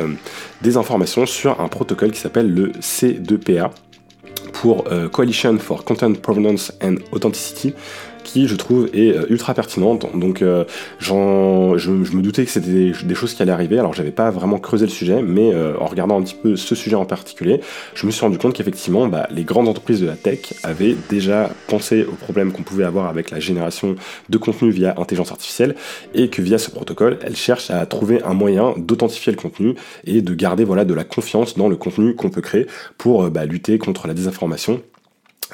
[0.60, 3.70] des informations sur un protocole qui s'appelle le C2PA
[4.52, 7.72] pour Coalition for Content Provenance and Authenticity
[8.34, 10.06] je trouve est euh, ultra pertinente.
[10.14, 10.64] Donc euh,
[10.98, 14.86] je, me doutais que c'était des, choses qui allaient arriver, alors j'avais pas vraiment creusé
[14.86, 17.60] le sujet, mais euh, en regardant un petit peu ce sujet en particulier,
[17.94, 21.50] je me suis rendu compte qu'effectivement bah, les grandes entreprises de la tech avaient déjà
[21.68, 23.96] pensé aux problèmes qu'on pouvait avoir avec la génération
[24.28, 25.74] de contenu via intelligence artificielle
[26.14, 30.22] et que via ce protocole, elles cherchent à trouver un moyen d'authentifier le contenu et
[30.22, 32.66] de garder voilà, de la confiance dans le contenu qu'on peut créer
[32.98, 34.82] pour bah, lutter contre la désinformation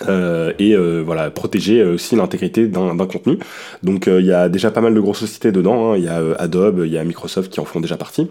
[0.02, 3.38] euh, et euh, voilà protéger euh, aussi l'intégrité d'un contenu.
[3.82, 5.92] Donc il y a déjà pas mal de grosses sociétés dedans.
[5.92, 5.96] Hein.
[5.96, 8.28] Il y a Adobe, il y a Microsoft qui en font déjà partie.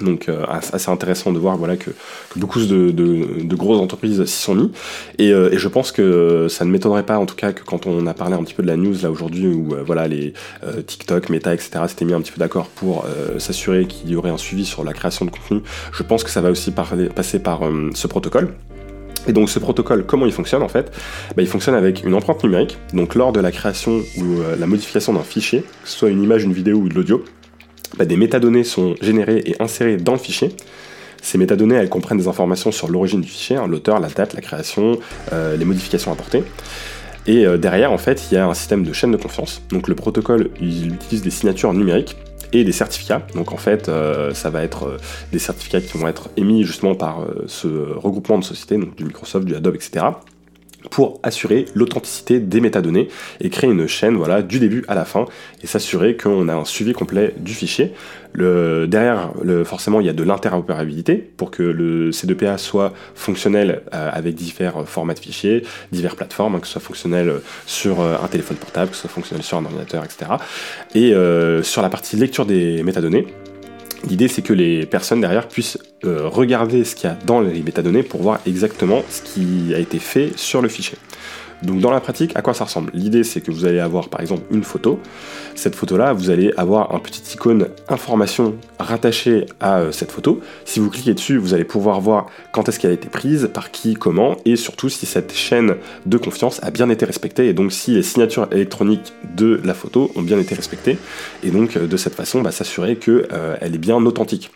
[0.00, 1.90] Donc assez intéressant de voir voilà que,
[2.36, 4.70] beaucoup de, de, grosses entreprises s'y sont mis
[5.18, 8.06] et, et, je pense que ça ne m'étonnerait pas en tout cas que quand on
[8.06, 10.32] a parlé un petit peu de la news là aujourd'hui où voilà les
[10.86, 13.04] TikTok, Meta etc s'étaient mis un petit peu d'accord pour
[13.36, 15.60] s'assurer qu'il y aurait un suivi sur la création de contenu,
[15.92, 17.60] je pense que ça va aussi passer par
[17.92, 18.54] ce protocole.
[19.28, 20.92] Et donc ce protocole, comment il fonctionne en fait
[21.36, 22.78] bah, Il fonctionne avec une empreinte numérique.
[22.92, 26.22] Donc lors de la création ou euh, la modification d'un fichier, que ce soit une
[26.22, 27.24] image, une vidéo ou de l'audio,
[27.98, 30.50] bah, des métadonnées sont générées et insérées dans le fichier.
[31.20, 34.40] Ces métadonnées, elles comprennent des informations sur l'origine du fichier, hein, l'auteur, la date, la
[34.40, 34.98] création,
[35.32, 36.42] euh, les modifications apportées.
[37.28, 39.62] Et euh, derrière, en fait, il y a un système de chaîne de confiance.
[39.70, 42.16] Donc le protocole, il utilise des signatures numériques
[42.52, 43.26] et des certificats.
[43.34, 44.96] Donc en fait, euh, ça va être euh,
[45.32, 49.04] des certificats qui vont être émis justement par euh, ce regroupement de sociétés, donc du
[49.04, 50.06] Microsoft, du Adobe, etc
[50.90, 53.08] pour assurer l'authenticité des métadonnées
[53.40, 55.26] et créer une chaîne voilà, du début à la fin
[55.62, 57.92] et s'assurer qu'on a un suivi complet du fichier.
[58.34, 59.32] Derrière,
[59.64, 64.86] forcément, il y a de l'interopérabilité pour que le C2PA soit fonctionnel euh, avec divers
[64.86, 67.32] formats de fichiers, diverses plateformes, hein, que ce soit fonctionnel
[67.66, 70.32] sur euh, un téléphone portable, que ce soit fonctionnel sur un ordinateur, etc.
[70.94, 73.26] Et euh, sur la partie lecture des métadonnées,
[74.08, 77.62] L'idée, c'est que les personnes derrière puissent euh, regarder ce qu'il y a dans les
[77.62, 80.98] métadonnées pour voir exactement ce qui a été fait sur le fichier.
[81.62, 82.90] Donc dans la pratique, à quoi ça ressemble?
[82.94, 84.98] L'idée c'est que vous allez avoir par exemple une photo.
[85.54, 90.40] Cette photo-là, vous allez avoir un petit icône information rattaché à euh, cette photo.
[90.64, 93.70] Si vous cliquez dessus, vous allez pouvoir voir quand est-ce qu'elle a été prise, par
[93.70, 97.72] qui, comment, et surtout si cette chaîne de confiance a bien été respectée, et donc
[97.72, 100.98] si les signatures électroniques de la photo ont bien été respectées,
[101.42, 104.50] et donc euh, de cette façon, bah, s'assurer qu'elle euh, est bien authentique,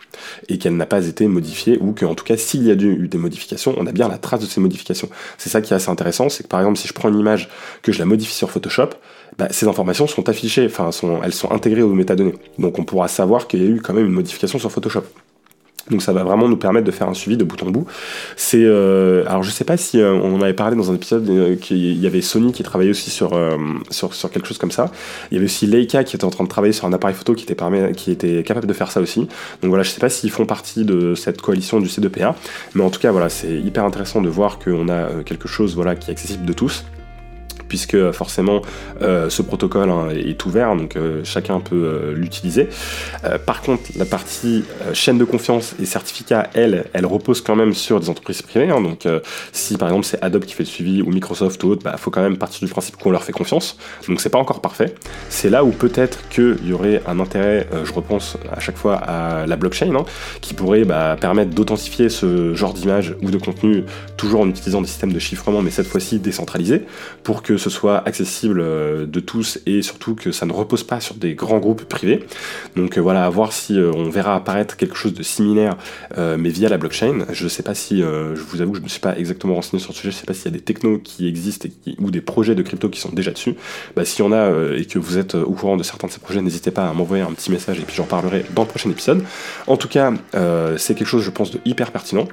[0.49, 3.19] et qu'elle n'a pas été modifiée, ou qu'en tout cas s'il y a eu des
[3.19, 5.09] modifications, on a bien la trace de ces modifications.
[5.37, 7.49] C'est ça qui est assez intéressant, c'est que par exemple si je prends une image,
[7.83, 8.91] que je la modifie sur Photoshop,
[9.39, 10.91] bah, ces informations sont affichées, enfin
[11.23, 12.35] elles sont intégrées aux métadonnées.
[12.59, 15.05] Donc on pourra savoir qu'il y a eu quand même une modification sur Photoshop.
[15.91, 17.87] Donc ça va vraiment nous permettre de faire un suivi de bout en bout.
[18.37, 21.29] C'est euh, alors je sais pas si euh, on en avait parlé dans un épisode
[21.31, 23.39] euh, qu'il y avait Sony qui travaillait aussi sur,
[23.91, 24.91] sur, sur quelque chose comme ça.
[25.31, 27.35] Il y avait aussi Leica qui était en train de travailler sur un appareil photo
[27.35, 27.57] qui était
[27.95, 29.21] qui était capable de faire ça aussi.
[29.21, 32.35] Donc voilà, je sais pas s'ils font partie de cette coalition du C2PA,
[32.75, 35.95] mais en tout cas voilà, c'est hyper intéressant de voir qu'on a quelque chose voilà
[35.95, 36.85] qui est accessible de tous
[37.69, 38.63] puisque forcément
[39.03, 42.69] euh, ce protocole hein, est ouvert, donc euh, chacun peut euh, l'utiliser.
[43.45, 48.01] par contre, la partie chaîne de confiance et certificat, elle, elle repose quand même sur
[48.01, 48.71] des entreprises privées.
[48.71, 48.81] Hein.
[48.81, 49.07] donc
[49.53, 51.97] si par exemple c'est Adobe qui fait le suivi ou Microsoft ou autre, il bah,
[51.97, 53.77] faut quand même partir du principe qu'on leur fait confiance.
[54.09, 54.95] Donc c'est pas encore parfait.
[55.29, 59.47] C'est là où peut-être qu'il y aurait un intérêt, je repense à chaque fois à
[59.47, 60.05] la blockchain, hein,
[60.41, 63.85] qui pourrait bah, permettre d'authentifier ce genre d'image ou de contenu
[64.17, 66.83] toujours en utilisant des systèmes de chiffrement, mais cette fois-ci décentralisés,
[67.23, 68.61] pour que ce soit accessible
[69.11, 72.25] de tous et surtout que ça ne repose pas sur des grands groupes privés.
[72.77, 75.77] Donc voilà, à voir si on verra apparaître quelque chose de similaire,
[76.17, 77.27] mais via la blockchain.
[77.33, 79.97] Je sais pas si, je vous avoue, je me suis pas exactement renseigné sur le
[79.97, 82.63] sujet, je sais pas s'il y a des technos qui existent ou des projets de
[82.63, 83.55] crypto qui sont déjà dessus.
[83.95, 86.21] Bah, s'il y en a et que vous êtes au courant de certains de ces
[86.21, 88.91] projets, n'hésitez pas à m'envoyer un petit message et puis j'en parlerai dans le prochain
[88.91, 89.23] épisode.
[89.67, 90.13] En tout cas,
[90.77, 92.29] c'est quelque chose, je pense, de hyper pertinent.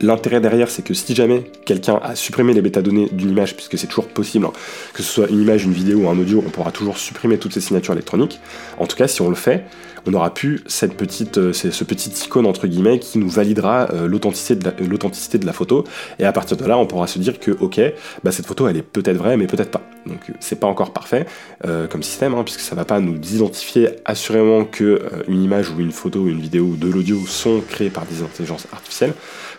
[0.00, 3.86] L'intérêt derrière, c'est que si jamais quelqu'un a supprimé les métadonnées d'une image, puisque c'est
[3.86, 4.52] toujours possible, hein,
[4.92, 7.52] que ce soit une image, une vidéo ou un audio, on pourra toujours supprimer toutes
[7.52, 8.40] ces signatures électroniques.
[8.78, 9.64] En tout cas, si on le fait,
[10.06, 14.06] on aura pu cette petite, euh, ce petit icône entre guillemets qui nous validera euh,
[14.06, 15.84] l'authenticité de, la, l'authenticité de la photo.
[16.18, 17.80] Et à partir de là, on pourra se dire que ok,
[18.22, 19.82] bah, cette photo elle est peut-être vraie, mais peut-être pas.
[20.06, 21.24] Donc c'est pas encore parfait
[21.64, 25.80] euh, comme système, hein, puisque ça va pas nous identifier assurément que une image ou
[25.80, 29.14] une photo ou une vidéo ou de l'audio sont créées par des intelligences artificielles.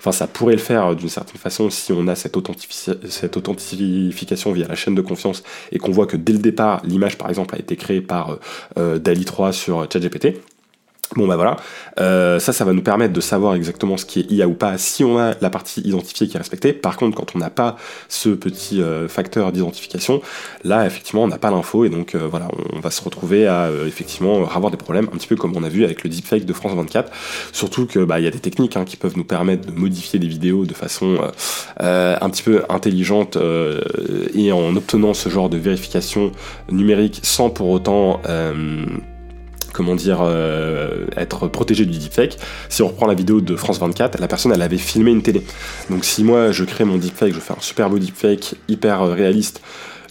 [0.06, 2.38] Enfin, ça pourrait le faire d'une certaine façon si on a cette,
[3.10, 5.42] cette authentification via la chaîne de confiance
[5.72, 8.38] et qu'on voit que dès le départ, l'image par exemple a été créée par
[8.76, 10.36] DALI 3 sur ChatGPT.
[11.14, 11.56] Bon bah voilà,
[12.00, 14.78] euh, ça ça va nous permettre de savoir exactement ce qui est IA ou pas
[14.78, 16.74] si on a la partie identifiée qui est respectée.
[16.74, 17.78] Par contre quand on n'a pas
[18.10, 20.22] ce petit euh, facteur d'identification,
[20.64, 23.70] là effectivement on n'a pas l'info et donc euh, voilà on va se retrouver à
[23.86, 26.54] effectivement avoir des problèmes un petit peu comme on a vu avec le deepfake de
[26.54, 27.12] France 24.
[27.54, 30.20] Surtout que bah il y a des techniques hein, qui peuvent nous permettre de modifier
[30.20, 31.20] les vidéos de façon
[31.80, 33.38] un petit peu intelligente
[34.34, 36.32] et en obtenant ce genre de vérification
[36.70, 38.22] numérique sans pour autant
[39.76, 42.38] comment dire, euh, être protégé du deepfake.
[42.70, 45.44] Si on reprend la vidéo de France 24, la personne elle avait filmé une télé.
[45.90, 49.14] Donc si moi je crée mon deepfake, je fais un super beau deepfake hyper euh,
[49.14, 49.62] réaliste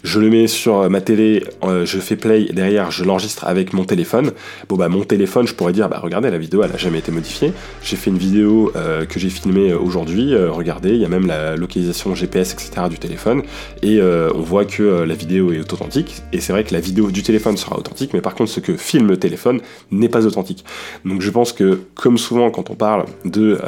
[0.04, 3.84] je le mets sur ma télé, euh, je fais play, derrière je l'enregistre avec mon
[3.84, 4.32] téléphone.
[4.68, 7.10] Bon bah mon téléphone, je pourrais dire bah regardez la vidéo, elle a jamais été
[7.10, 7.52] modifiée.
[7.82, 11.26] J'ai fait une vidéo euh, que j'ai filmée euh, aujourd'hui, regardez, il y a même
[11.26, 13.42] la localisation GPS etc du téléphone
[13.82, 16.22] et on voit que la vidéo est authentique.
[16.32, 18.76] Et c'est vrai que la vidéo du téléphone sera authentique, mais par contre ce que
[18.76, 20.64] filme le téléphone n'est pas authentique.
[21.04, 23.58] Donc je pense que comme souvent quand on parle de,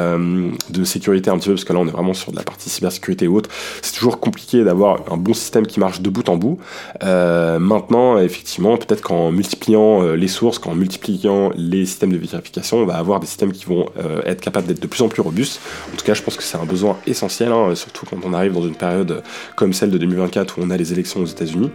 [0.70, 2.68] de sécurité un petit peu, parce que là on est vraiment sur de la partie
[2.68, 3.48] cybersécurité ou autre,
[3.80, 6.58] c'est toujours compliqué d'avoir un bon système qui marche de bout en bout.
[7.02, 12.78] Euh, maintenant, effectivement, peut-être qu'en multipliant euh, les sources, qu'en multipliant les systèmes de vérification,
[12.78, 15.22] on va avoir des systèmes qui vont euh, être capables d'être de plus en plus
[15.22, 15.60] robustes.
[15.92, 18.52] En tout cas, je pense que c'est un besoin essentiel, hein, surtout quand on arrive
[18.52, 19.22] dans une période
[19.54, 21.70] comme celle de 2024 où on a les élections aux États-Unis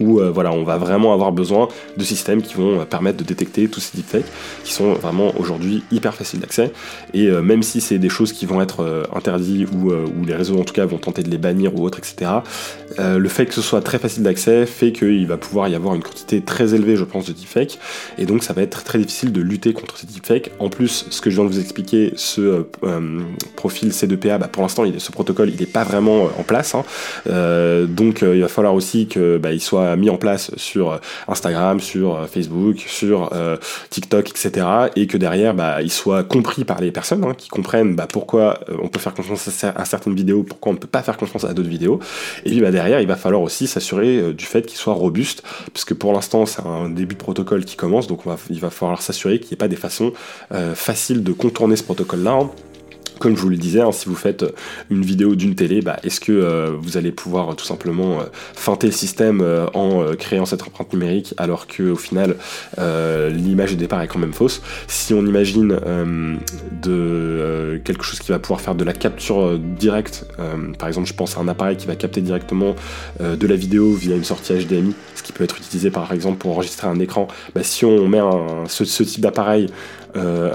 [0.00, 3.24] où euh, voilà, on va vraiment avoir besoin de systèmes qui vont euh, permettre de
[3.24, 4.26] détecter tous ces deepfakes
[4.64, 6.72] qui sont vraiment aujourd'hui hyper faciles d'accès.
[7.14, 9.92] Et euh, même si c'est des choses qui vont être interdites ou,
[10.26, 12.30] les réseaux en tout cas vont tenter de les bannir ou autre, etc.,
[12.98, 16.02] le fait que ce soit très facile d'accès fait qu'il va pouvoir y avoir une
[16.02, 17.78] quantité très élevée, je pense, de deepfakes.
[18.18, 20.50] Et donc ça va être très difficile de lutter contre ces deepfakes.
[20.58, 22.64] En plus, ce que je viens de vous expliquer, ce
[23.56, 26.74] profil C2PA, bah, pour l'instant, ce protocole, il n'est pas vraiment en place.
[26.74, 26.84] Hein.
[27.88, 32.16] donc il va falloir aussi qu'il bah, soit mis en place sur euh, Instagram, sur
[32.16, 33.56] euh, Facebook, sur euh,
[33.90, 34.66] TikTok, etc.
[34.96, 38.60] Et que derrière, bah, il soit compris par les personnes hein, qui comprennent bah, pourquoi
[38.82, 41.54] on peut faire confiance à, certaines vidéos, pourquoi on ne peut pas faire confiance à
[41.54, 42.00] d'autres vidéos.
[42.44, 45.94] Et puis bah, derrière, il va falloir aussi s'assurer du fait qu'il soit robuste, puisque
[45.94, 49.48] pour l'instant, c'est un début de protocole qui commence, donc il va falloir s'assurer qu'il
[49.48, 50.12] n'y ait pas des façons
[50.74, 52.32] faciles de contourner ce protocole-là.
[52.32, 52.50] Hein
[53.18, 54.44] comme je vous le disais, hein, si vous faites
[54.90, 58.24] une vidéo d'une télé, bah, est-ce que euh, vous allez pouvoir euh, tout simplement euh,
[58.54, 62.36] feinter le système en créant cette empreinte numérique alors que au final
[62.78, 64.62] l'image de départ est quand même fausse?
[64.86, 65.78] Si on imagine
[67.84, 70.26] quelque chose qui va pouvoir faire de la capture directe,
[70.78, 72.74] par exemple je pense à un appareil qui va capter directement
[73.20, 76.52] de la vidéo via une sortie HDMI, ce qui peut être utilisé par exemple pour
[76.52, 78.20] enregistrer un écran, bah, si on met
[78.66, 79.97] ce, type d'appareil euh,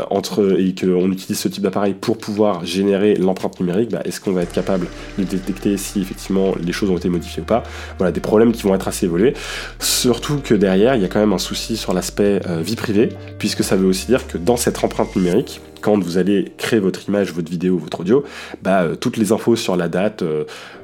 [0.10, 4.32] entre, et qu'on utilise ce type d'appareil pour pouvoir générer l'empreinte numérique, bah, est-ce qu'on
[4.32, 4.88] va être capable
[5.18, 7.63] de détecter si effectivement les choses ont été modifiées ou pas?
[7.98, 9.34] Voilà, des problèmes qui vont être assez évolués.
[9.80, 13.10] Surtout que derrière, il y a quand même un souci sur l'aspect euh, vie privée,
[13.39, 17.08] puisque ça veut aussi dire que dans cette empreinte numérique, quand vous allez créer votre
[17.08, 18.24] image, votre vidéo, votre audio,
[18.63, 20.24] bah, euh, toutes les infos sur la date,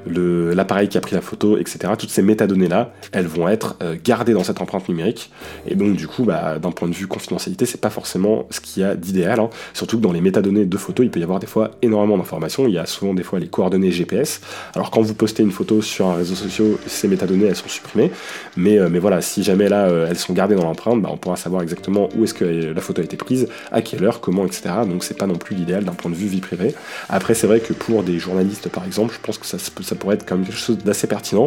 [0.06, 4.44] l'appareil qui a pris la photo, etc., toutes ces métadonnées-là, elles vont être gardées dans
[4.44, 5.30] cette empreinte numérique.
[5.66, 8.82] Et donc, du coup, bah, d'un point de vue confidentialité, c'est pas forcément ce qu'il
[8.82, 9.40] y a d'idéal.
[9.40, 9.50] Hein.
[9.74, 12.66] Surtout que dans les métadonnées de photos, il peut y avoir des fois énormément d'informations.
[12.66, 14.40] Il y a souvent des fois les coordonnées GPS.
[14.74, 18.10] Alors quand vous postez une photo sur un réseau social, ces métadonnées elles sont supprimées.
[18.56, 21.16] Mais, euh, mais voilà, si jamais là euh, elles sont gardées dans l'empreinte, bah, on
[21.16, 24.44] pourra savoir exactement où est-ce que la photo a été prise, à quelle heure, comment,
[24.44, 24.70] etc.
[24.90, 26.74] Donc c'est pas non plus l'idéal d'un point de vue vie privée.
[27.08, 30.26] Après c'est vrai que pour des journalistes par exemple, je pense que ça, pourrait être
[30.26, 31.46] quand même quelque chose d'assez pertinent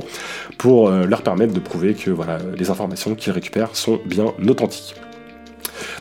[0.58, 2.12] pour euh, leur permettre de prouver que
[2.58, 4.95] les informations qu'ils récupèrent sont bien authentiques.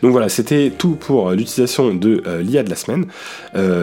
[0.02, 3.06] Donc voilà, c'était tout pour l'utilisation de l'IA de la semaine.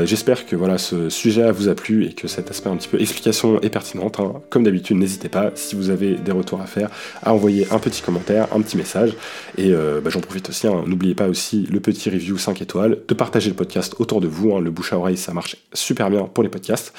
[0.05, 2.99] J'espère que voilà, ce sujet vous a plu et que cet aspect un petit peu
[2.99, 4.19] explication est pertinente.
[4.19, 4.33] Hein.
[4.49, 6.89] Comme d'habitude, n'hésitez pas, si vous avez des retours à faire,
[7.23, 9.13] à envoyer un petit commentaire, un petit message.
[9.57, 10.83] Et bah, j'en profite aussi, hein.
[10.85, 14.55] n'oubliez pas aussi le petit review 5 étoiles, de partager le podcast autour de vous.
[14.55, 14.61] Hein.
[14.61, 16.93] Le bouche à oreille, ça marche super bien pour les podcasts.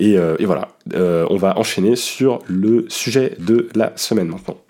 [0.00, 4.63] Et voilà, on va enchaîner sur le sujet de la semaine maintenant.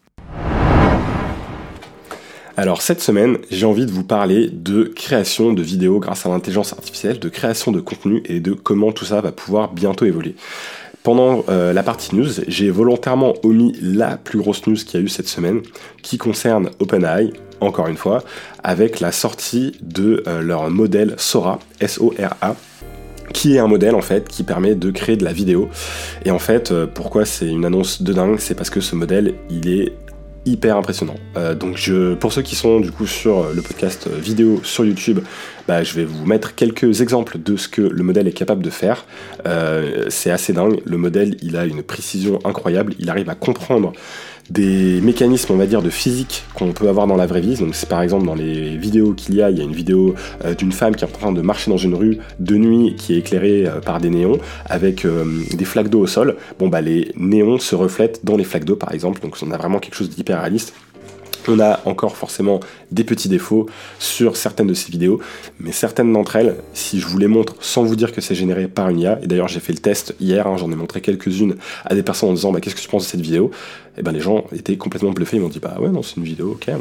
[2.56, 6.72] Alors cette semaine, j'ai envie de vous parler de création de vidéos grâce à l'intelligence
[6.72, 10.36] artificielle, de création de contenu et de comment tout ça va pouvoir bientôt évoluer.
[11.02, 15.04] Pendant euh, la partie news, j'ai volontairement omis la plus grosse news qu'il y a
[15.04, 15.62] eu cette semaine,
[16.02, 18.22] qui concerne OpenAI, encore une fois,
[18.62, 22.56] avec la sortie de euh, leur modèle Sora, S-O-R-A,
[23.33, 25.68] qui est un modèle en fait qui permet de créer de la vidéo.
[26.24, 29.35] Et en fait, euh, pourquoi c'est une annonce de dingue C'est parce que ce modèle,
[29.50, 29.92] il est
[30.46, 31.16] hyper impressionnant.
[31.36, 35.20] Euh, donc je, pour ceux qui sont du coup sur le podcast vidéo sur YouTube,
[35.66, 38.70] bah, je vais vous mettre quelques exemples de ce que le modèle est capable de
[38.70, 39.06] faire.
[39.46, 40.80] Euh, c'est assez dingue.
[40.84, 42.94] Le modèle, il a une précision incroyable.
[42.98, 43.92] Il arrive à comprendre
[44.50, 47.56] des mécanismes, on va dire, de physique qu'on peut avoir dans la vraie vie.
[47.56, 50.14] Donc, c'est par exemple dans les vidéos qu'il y a, il y a une vidéo
[50.44, 53.14] euh, d'une femme qui est en train de marcher dans une rue de nuit qui
[53.14, 56.36] est éclairée euh, par des néons avec euh, des flaques d'eau au sol.
[56.58, 59.20] Bon, bah, les néons se reflètent dans les flaques d'eau, par exemple.
[59.20, 60.74] Donc, on a vraiment quelque chose d'hyper réaliste.
[61.48, 63.66] On a encore forcément des petits défauts
[63.98, 65.20] sur certaines de ces vidéos,
[65.60, 68.66] mais certaines d'entre elles, si je vous les montre sans vous dire que c'est généré
[68.66, 71.56] par une IA, et d'ailleurs j'ai fait le test hier, hein, j'en ai montré quelques-unes
[71.84, 73.50] à des personnes en disant bah, qu'est-ce que tu penses de cette vidéo,
[73.98, 76.24] et ben les gens étaient complètement bluffés, ils m'ont dit bah ouais non c'est une
[76.24, 76.74] vidéo, ok,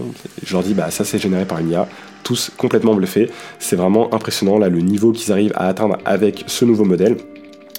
[0.46, 1.88] je leur dis bah ça c'est généré par une IA,
[2.24, 6.64] tous complètement bluffés, c'est vraiment impressionnant là le niveau qu'ils arrivent à atteindre avec ce
[6.64, 7.18] nouveau modèle.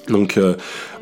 [0.09, 0.55] Donc euh,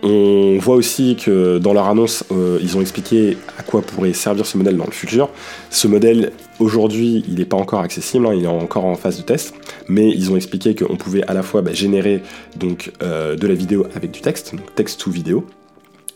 [0.02, 4.46] on voit aussi que dans leur annonce, euh, ils ont expliqué à quoi pourrait servir
[4.46, 5.28] ce modèle dans le futur.
[5.70, 9.22] Ce modèle, aujourd'hui, il n'est pas encore accessible, hein, il est encore en phase de
[9.22, 9.54] test,
[9.88, 12.22] mais ils ont expliqué qu'on pouvait à la fois bah, générer
[12.56, 15.46] donc, euh, de la vidéo avec du texte, donc texte to vidéo,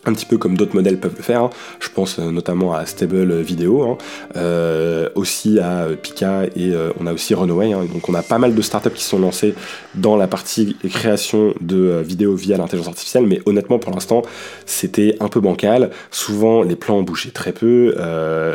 [0.07, 1.43] un petit peu comme d'autres modèles peuvent le faire.
[1.43, 1.49] Hein.
[1.79, 3.97] Je pense euh, notamment à Stable Video, hein.
[4.35, 7.73] euh, aussi à Pika et euh, on a aussi Runaway.
[7.73, 7.85] Hein.
[7.91, 9.53] Donc on a pas mal de startups qui sont lancées
[9.95, 14.21] dans la partie création de vidéos via l'intelligence artificielle, mais honnêtement pour l'instant
[14.65, 15.91] c'était un peu bancal.
[16.11, 17.95] Souvent les plans bougeaient très peu,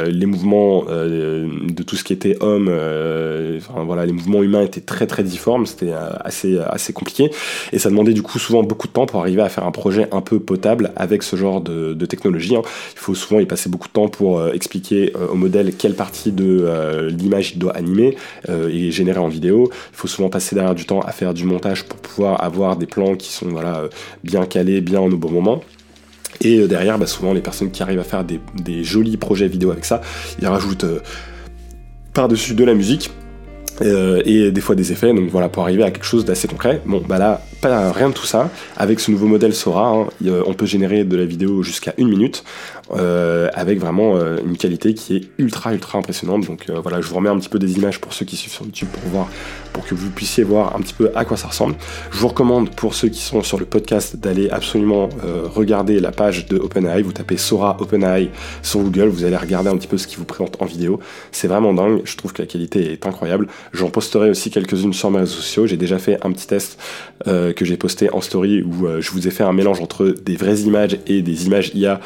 [0.06, 5.06] les mouvements de tout ce qui était homme, enfin, voilà, les mouvements humains étaient très
[5.06, 7.30] très difformes, c'était assez assez compliqué
[7.72, 10.08] et ça demandait du coup souvent beaucoup de temps pour arriver à faire un projet
[10.12, 12.56] un peu potable avec ce genre de, technologie.
[12.56, 12.62] Hein.
[12.94, 15.94] Il faut souvent y passer beaucoup de temps pour euh, expliquer euh, au modèle quelle
[15.94, 18.16] partie de euh, l'image il doit animer
[18.48, 19.70] et générer en vidéo.
[19.92, 22.86] Il faut souvent passer derrière du temps à faire du montage pour pouvoir avoir des
[22.86, 23.84] plans qui sont voilà,
[24.24, 25.62] bien calés, bien au bon moment.
[26.40, 29.84] Et derrière, bah, souvent les personnes qui arrivent à faire des, jolis projets vidéo avec
[29.84, 30.00] ça,
[30.40, 30.86] ils rajoutent
[32.14, 33.10] par-dessus de la musique
[33.82, 36.80] et des fois des effets, donc voilà, pour arriver à quelque chose d'assez concret.
[36.86, 38.50] Bon, bah là, pas rien de tout ça.
[38.76, 40.06] Avec ce nouveau modèle Sora, hein,
[40.46, 42.44] on peut générer de la vidéo jusqu'à une minute.
[42.90, 46.46] Euh, avec vraiment euh, une qualité qui est ultra ultra impressionnante.
[46.46, 48.52] Donc euh, voilà, je vous remets un petit peu des images pour ceux qui suivent
[48.52, 49.28] sur YouTube pour voir,
[49.72, 51.76] pour que vous puissiez voir un petit peu à quoi ça ressemble.
[52.10, 55.08] Je vous recommande pour ceux qui sont sur le podcast d'aller absolument
[55.54, 57.02] regarder la page de OpenAI.
[57.02, 58.30] Vous tapez Sora OpenAI
[58.62, 61.00] sur Google, vous allez regarder un petit peu ce qui vous présente en vidéo.
[61.30, 62.02] C'est vraiment dingue.
[62.04, 63.46] Je trouve que la qualité est incroyable.
[63.72, 65.66] J'en posterai aussi quelques-unes sur mes réseaux sociaux.
[65.66, 66.78] J'ai déjà fait un petit test
[67.24, 70.60] que j'ai posté en story où je vous ai fait un mélange entre des vraies
[70.60, 72.00] images et des images IA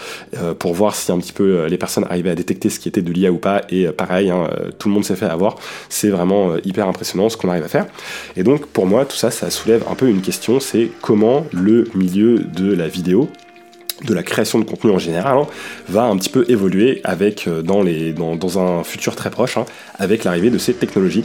[0.58, 3.02] pour voir si un petit peu euh, les personnes arrivaient à détecter ce qui était
[3.02, 3.62] de l'IA ou pas.
[3.70, 5.56] Et euh, pareil, hein, euh, tout le monde s'est fait avoir.
[5.88, 7.86] C'est vraiment hyper impressionnant ce qu'on arrive à faire.
[8.36, 11.88] Et donc pour moi, tout ça, ça soulève un peu une question, c'est comment le
[11.94, 13.28] milieu de la vidéo
[14.04, 15.46] de la création de contenu en général hein,
[15.88, 19.64] va un petit peu évoluer avec dans, les, dans, un futur très proche hein,
[19.98, 21.24] avec l'arrivée de ces technologies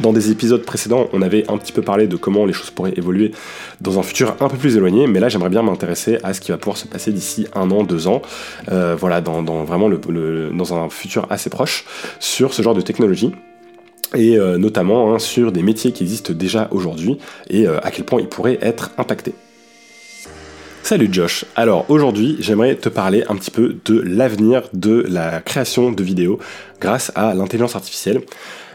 [0.00, 2.94] dans des épisodes précédents, on avait un petit peu parlé de comment les choses pourraient
[2.96, 3.32] évoluer
[3.80, 6.50] dans un futur un peu plus éloigné, mais là j'aimerais bien m'intéresser à ce qui
[6.50, 8.22] va pouvoir se passer d'ici un an, deux ans,
[8.70, 11.84] euh, voilà, dans, vraiment le, dans un futur assez proche
[12.18, 13.32] sur ce genre de technologie
[14.14, 18.04] et euh, notamment hein, sur des métiers qui existent déjà aujourd'hui et euh, à quel
[18.04, 19.34] point ils pourraient être impactés.
[20.82, 21.44] Salut Josh.
[21.54, 26.40] Alors aujourd'hui, j'aimerais te parler un petit peu de l'avenir de la création de vidéos
[26.80, 28.22] grâce à l'intelligence artificielle.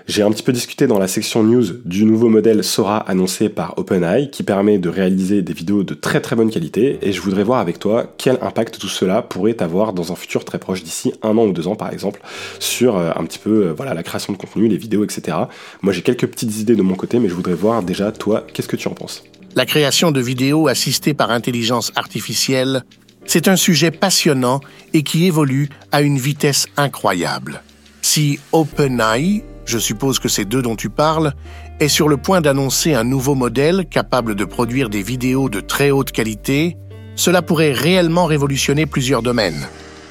[0.08, 3.76] J'ai un petit peu discuté dans la section news du nouveau modèle Sora annoncé par
[3.80, 7.44] OpenAI qui permet de réaliser des vidéos de très très bonne qualité et je voudrais
[7.44, 11.12] voir avec toi quel impact tout cela pourrait avoir dans un futur très proche d'ici
[11.24, 12.22] un an ou deux ans par exemple
[12.60, 15.38] sur euh, un petit peu euh, voilà la création de contenu, les vidéos, etc.
[15.82, 18.68] Moi j'ai quelques petites idées de mon côté mais je voudrais voir déjà toi qu'est-ce
[18.68, 19.24] que tu en penses?
[19.56, 22.84] La création de vidéos assistées par intelligence artificielle,
[23.26, 24.60] c'est un sujet passionnant
[24.94, 27.64] et qui évolue à une vitesse incroyable.
[28.04, 31.34] Si OpenAI je suppose que c'est d'eux dont tu parles,
[31.80, 35.92] est sur le point d'annoncer un nouveau modèle capable de produire des vidéos de très
[35.92, 36.78] haute qualité,
[37.16, 39.68] cela pourrait réellement révolutionner plusieurs domaines.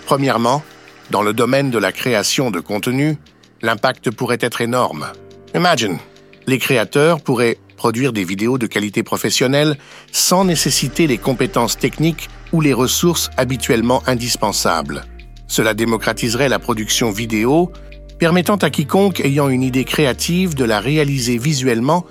[0.06, 0.62] Premièrement,
[1.10, 3.16] dans le domaine de la création de contenu,
[3.62, 5.06] l'impact pourrait être énorme.
[5.54, 5.98] Imagine,
[6.46, 9.76] les créateurs pourraient produire des vidéos de qualité professionnelle
[10.12, 15.04] sans nécessiter les compétences techniques ou les ressources habituellement indispensables.
[15.46, 17.70] Cela démocratiserait la production vidéo,
[18.18, 22.04] permettant à quiconque ayant une idée créative de la réaliser visuellement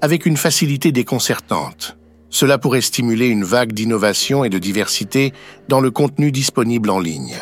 [0.00, 1.96] avec une facilité déconcertante.
[2.30, 5.32] Cela pourrait stimuler une vague d'innovation et de diversité
[5.68, 7.38] dans le contenu disponible en ligne.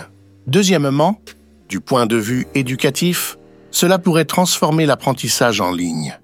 [0.47, 1.21] Deuxièmement,
[1.69, 3.37] du point de vue éducatif,
[3.71, 6.19] cela pourrait transformer l'apprentissage en ligne.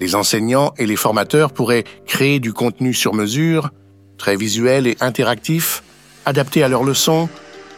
[0.00, 3.70] Les enseignants et les formateurs pourraient créer du contenu sur mesure,
[4.18, 5.82] très visuel et interactif,
[6.26, 7.28] adapté à leurs leçons,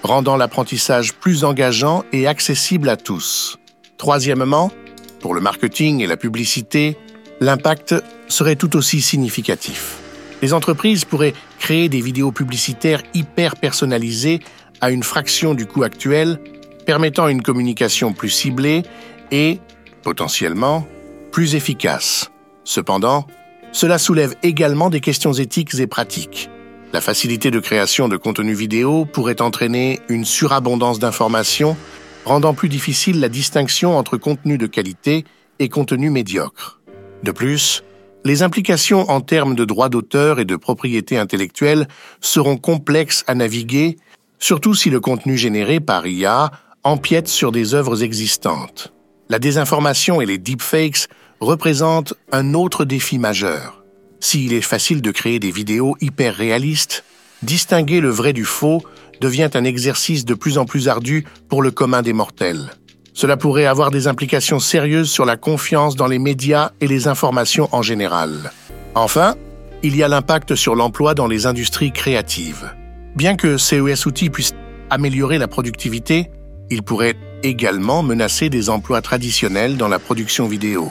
[0.03, 3.59] rendant l'apprentissage plus engageant et accessible à tous.
[4.03, 4.73] Troisièmement,
[5.21, 6.97] pour le marketing et la publicité,
[7.39, 7.95] l'impact
[8.27, 9.99] serait tout aussi significatif.
[10.43, 14.41] Les entreprises pourraient créer des vidéos publicitaires hyper personnalisées
[14.81, 16.41] à une fraction du coût actuel,
[16.85, 18.83] permettant une communication plus ciblée
[19.31, 19.61] et,
[20.03, 20.85] potentiellement,
[21.31, 22.33] plus efficace.
[22.65, 23.29] Cependant,
[23.71, 26.51] cela soulève également des questions éthiques et pratiques.
[26.93, 31.77] La facilité de création de contenu vidéo pourrait entraîner une surabondance d'informations,
[32.25, 35.25] rendant plus difficile la distinction entre contenu de qualité
[35.59, 36.81] et contenu médiocre.
[37.23, 37.85] De plus,
[38.25, 41.89] les implications en termes de droits d'auteur et de propriété intellectuelle
[42.21, 43.97] seront complexes à naviguer
[44.43, 46.51] surtout si le contenu généré par IA
[46.83, 48.93] empiète sur des œuvres existantes.
[49.29, 51.07] La désinformation et les deepfakes
[51.39, 53.85] représentent un autre défi majeur.
[54.19, 57.05] S'il est facile de créer des vidéos hyper réalistes,
[57.43, 58.83] distinguer le vrai du faux
[59.23, 62.73] devient un exercice de plus en plus ardu pour le commun des mortels.
[63.15, 67.69] Cela pourrait avoir des implications sérieuses sur la confiance dans les médias et les informations
[67.71, 68.51] en général.
[68.97, 69.37] Enfin,
[69.85, 72.73] il y a l'impact sur l'emploi dans les industries créatives.
[73.15, 74.55] Bien que CES Outils puisse
[74.91, 76.31] améliorer la productivité,
[76.71, 80.91] il pourrait également menacer des emplois traditionnels dans la production vidéo.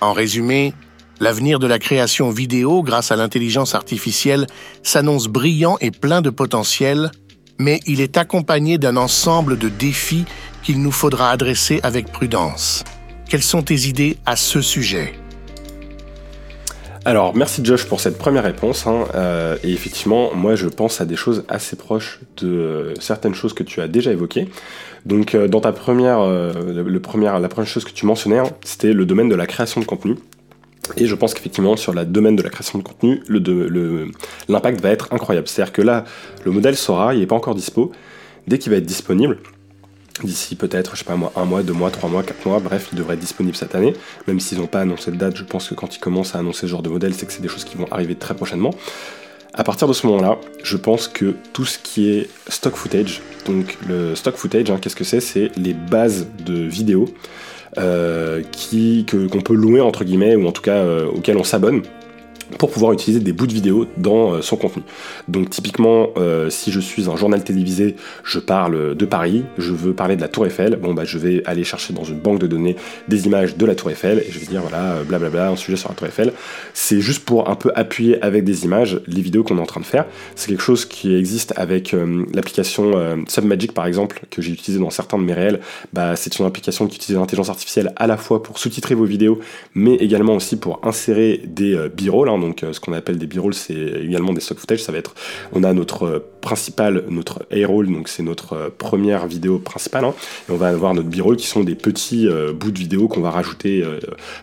[0.00, 0.74] En résumé,
[1.20, 4.46] l'avenir de la création vidéo grâce à l'intelligence artificielle
[4.82, 7.12] s'annonce brillant et plein de potentiel,
[7.62, 10.24] mais il est accompagné d'un ensemble de défis
[10.62, 12.84] qu'il nous faudra adresser avec prudence.
[13.28, 15.14] Quelles sont tes idées à ce sujet?
[17.04, 18.86] Alors, merci Josh pour cette première réponse.
[18.86, 19.04] Hein.
[19.14, 23.54] Euh, et effectivement, moi je pense à des choses assez proches de euh, certaines choses
[23.54, 24.48] que tu as déjà évoquées.
[25.04, 29.28] Donc, euh, dans ta première, la première chose que tu mentionnais, hein, c'était le domaine
[29.28, 30.16] de la création de contenu.
[30.96, 33.22] Et je pense qu'effectivement, sur le domaine de la création de contenu,
[34.48, 35.48] l'impact va être incroyable.
[35.48, 36.04] C'est-à-dire que là,
[36.44, 37.92] le modèle Sora, il n'est pas encore dispo.
[38.48, 39.38] Dès qu'il va être disponible,
[40.24, 42.88] d'ici peut-être, je sais pas moi, un mois, deux mois, trois mois, quatre mois, bref,
[42.92, 43.94] il devrait être disponible cette année.
[44.26, 46.62] Même s'ils n'ont pas annoncé de date, je pense que quand ils commencent à annoncer
[46.62, 48.74] ce genre de modèle, c'est que c'est des choses qui vont arriver très prochainement.
[49.54, 53.78] À partir de ce moment-là, je pense que tout ce qui est stock footage, donc
[53.86, 55.20] le stock footage, hein, qu'est-ce que c'est?
[55.20, 57.06] C'est les bases de vidéos
[57.78, 61.82] euh, qui, qu'on peut louer entre guillemets, ou en tout cas euh, auxquelles on s'abonne
[62.58, 64.82] pour pouvoir utiliser des bouts de vidéo dans euh, son contenu.
[65.28, 69.92] Donc typiquement, euh, si je suis un journal télévisé, je parle de Paris, je veux
[69.92, 72.46] parler de la Tour Eiffel, bon bah je vais aller chercher dans une banque de
[72.46, 72.76] données
[73.08, 75.76] des images de la Tour Eiffel et je vais dire voilà euh, blablabla un sujet
[75.76, 76.32] sur la Tour Eiffel.
[76.74, 79.80] C'est juste pour un peu appuyer avec des images les vidéos qu'on est en train
[79.80, 80.06] de faire.
[80.34, 81.94] C'est quelque chose qui existe avec
[82.34, 82.92] l'application
[83.28, 85.60] Submagic par exemple que j'ai utilisé dans certains de mes réels.
[85.92, 89.40] Bah, c'est une application qui utilise l'intelligence artificielle à la fois pour sous-titrer vos vidéos,
[89.74, 92.28] mais également aussi pour insérer des b-rolls.
[92.28, 94.82] Hein, donc euh, ce qu'on appelle des b-rolls, c'est également des stock footage.
[94.82, 95.14] Ça va être,
[95.52, 100.14] on a notre euh, principal, notre A-roll, donc c'est notre euh, première vidéo principale, hein.
[100.48, 103.30] et on va avoir notre b-roll qui sont des petits bouts de vidéo qu'on va
[103.30, 103.82] rajouter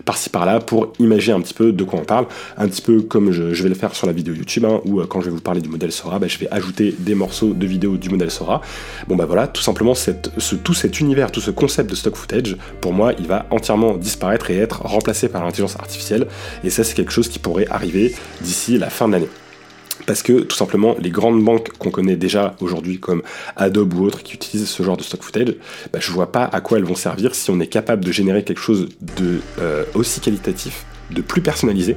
[0.05, 2.25] par-ci par-là pour imaginer un petit peu de quoi on parle,
[2.57, 5.21] un petit peu comme je, vais le faire sur la vidéo YouTube, hein, où quand
[5.21, 7.97] je vais vous parler du modèle Sora, bah, je vais ajouter des morceaux de vidéo
[7.97, 8.61] du modèle Sora.
[9.07, 10.11] Bon bah voilà, tout simplement ce,
[10.55, 14.49] tout cet univers, tout ce concept de stock footage, pour moi, il va entièrement disparaître
[14.51, 16.27] et être remplacé par l'intelligence artificielle,
[16.63, 19.29] et ça c'est quelque chose qui pourrait arriver d'ici la fin de l'année.
[20.05, 23.21] Parce que tout simplement, les grandes banques qu'on connaît déjà aujourd'hui, comme
[23.55, 25.55] Adobe ou autres, qui utilisent ce genre de stock footage,
[25.91, 28.43] bah, je vois pas à quoi elles vont servir si on est capable de générer
[28.43, 31.95] quelque chose de euh, aussi qualitatif de plus personnalisé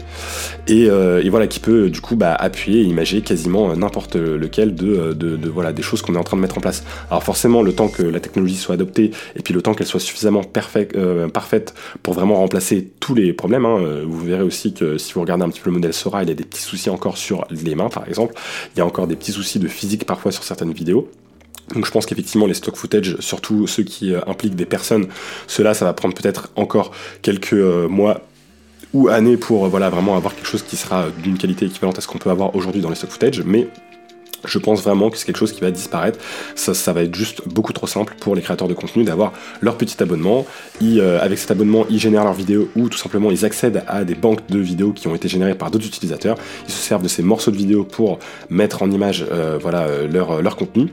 [0.71, 5.13] euh, et, voilà qui peut du coup bah, appuyer et imager quasiment n'importe lequel de,
[5.13, 6.85] de, voilà des choses qu'on est en train de mettre en place.
[7.11, 10.01] Alors forcément le temps que la technologie soit adoptée et puis le temps qu'elle soit
[10.01, 10.43] suffisamment
[10.97, 13.67] euh, parfaite pour vraiment remplacer tous les problèmes.
[13.67, 16.23] Hein, euh, vous verrez aussi que si vous regardez un petit peu le modèle Sora,
[16.23, 18.35] il y a des petits soucis encore sur les mains par exemple.
[18.75, 21.11] Il y a encore des petits soucis de physique parfois sur certaines vidéos.
[21.75, 25.07] Donc je pense qu'effectivement les stock footage, surtout ceux qui impliquent des personnes,
[25.47, 26.91] cela ça va prendre peut-être encore
[27.23, 28.21] quelques mois
[28.93, 32.07] ou années pour voilà vraiment avoir quelque chose qui sera d'une qualité équivalente à ce
[32.07, 33.68] qu'on peut avoir aujourd'hui dans les stock footage, mais
[34.45, 36.18] je pense vraiment que c'est quelque chose qui va disparaître.
[36.55, 39.76] Ça, ça, va être juste beaucoup trop simple pour les créateurs de contenu d'avoir leur
[39.76, 40.47] petit abonnement.
[40.82, 44.14] Euh, avec cet abonnement, ils génèrent leurs vidéos ou tout simplement ils accèdent à des
[44.14, 46.36] banques de vidéos qui ont été générées par d'autres utilisateurs.
[46.66, 48.18] Ils se servent de ces morceaux de vidéos pour
[48.51, 50.88] mettre en image euh, voilà, euh, leur, leur contenu.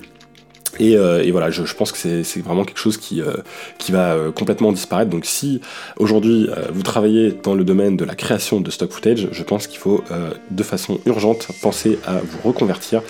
[0.81, 3.33] Euh, et, voilà, je, pense que c'est vraiment quelque chose qui, euh,
[3.89, 5.09] va euh, complètement disparaître.
[5.09, 5.61] Donc si
[5.97, 9.79] aujourd'hui vous travaillez dans le domaine de la création de stock footage, je pense qu'il
[9.79, 10.03] faut
[10.51, 13.01] de façon urgente penser à vous reconvertir,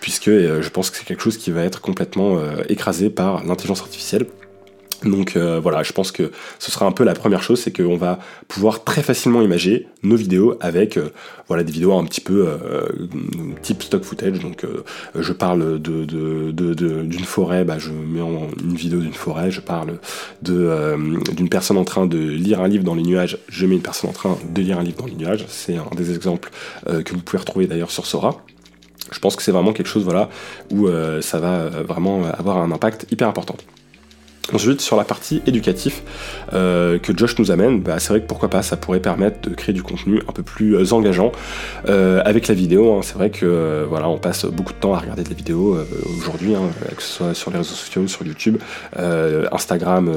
[0.00, 4.26] puisque je pense que c'est quelque chose qui va être complètement écrasé par l'intelligence artificielle.
[5.04, 7.96] Donc euh, voilà, je pense que ce sera un peu la première chose, c'est qu'on
[7.96, 11.10] va pouvoir très facilement imager nos vidéos avec euh,
[11.48, 12.88] voilà des vidéos un petit peu euh,
[13.62, 14.38] type stock footage.
[14.40, 14.66] Donc
[15.14, 16.04] je parle de,
[16.52, 19.98] d'une forêt, bah, je mets une vidéo d'une forêt, je parle
[20.42, 20.94] de
[21.32, 24.10] d'une personne en train de lire un livre dans les nuages, je mets une personne
[24.10, 25.44] en train de lire un livre dans les nuages.
[25.48, 26.50] C'est un des exemples
[26.86, 28.42] que vous pouvez retrouver d'ailleurs sur Sora.
[29.12, 30.30] Je pense que c'est vraiment quelque chose voilà
[30.70, 30.88] où
[31.20, 33.56] ça va vraiment avoir un impact hyper important.
[34.52, 36.02] Ensuite, sur la partie éducative
[36.52, 39.54] euh, que Josh nous amène, bah, c'est vrai que pourquoi pas, ça pourrait permettre de
[39.54, 41.32] créer du contenu un peu plus euh, engageant
[41.88, 42.92] euh, avec la vidéo.
[42.92, 43.00] Hein.
[43.02, 45.78] C'est vrai que voilà, on passe beaucoup de temps à regarder des vidéos
[46.18, 48.58] aujourd'hui, hein, que ce soit sur les réseaux sociaux, sur YouTube.
[49.52, 50.12] Instagram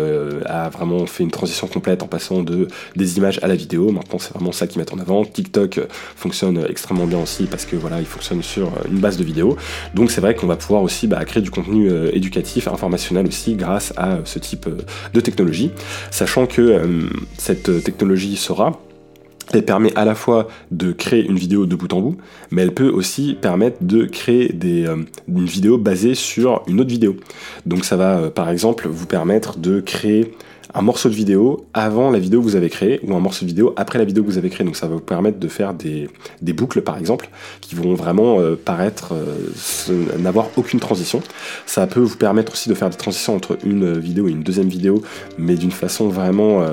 [0.46, 3.92] a vraiment fait une transition complète en passant de des images à la vidéo.
[3.92, 5.24] Maintenant, c'est vraiment ça qu'ils mettent en avant.
[5.24, 5.80] TikTok
[6.16, 9.58] fonctionne extrêmement bien aussi parce que voilà, il fonctionne sur une base de vidéos.
[9.94, 13.94] Donc c'est vrai qu'on va pouvoir aussi bah, créer du contenu éducatif, informationnel aussi grâce
[13.98, 14.78] à ce type euh,
[15.14, 15.72] de technologie,
[16.12, 18.80] sachant que euh, cette technologie Sora,
[19.54, 22.18] elle permet à la fois de créer une vidéo de bout en bout,
[22.52, 24.98] mais elle peut aussi permettre de créer des, euh,
[25.28, 27.16] une vidéo basée sur une autre vidéo.
[27.66, 30.34] Donc ça va par exemple vous permettre de créer
[30.78, 33.50] un morceau de vidéo avant la vidéo que vous avez créée ou un morceau de
[33.50, 34.64] vidéo après la vidéo que vous avez créée.
[34.64, 36.08] Donc ça va vous permettre de faire des,
[36.54, 37.30] boucles par exemple
[37.62, 41.24] qui vont vraiment euh, paraître euh, n'avoir aucune transition.
[41.66, 44.70] Ça peut vous permettre aussi de faire des transitions entre une vidéo et une deuxième
[44.70, 45.02] vidéo
[45.40, 46.64] mais d'une façon vraiment...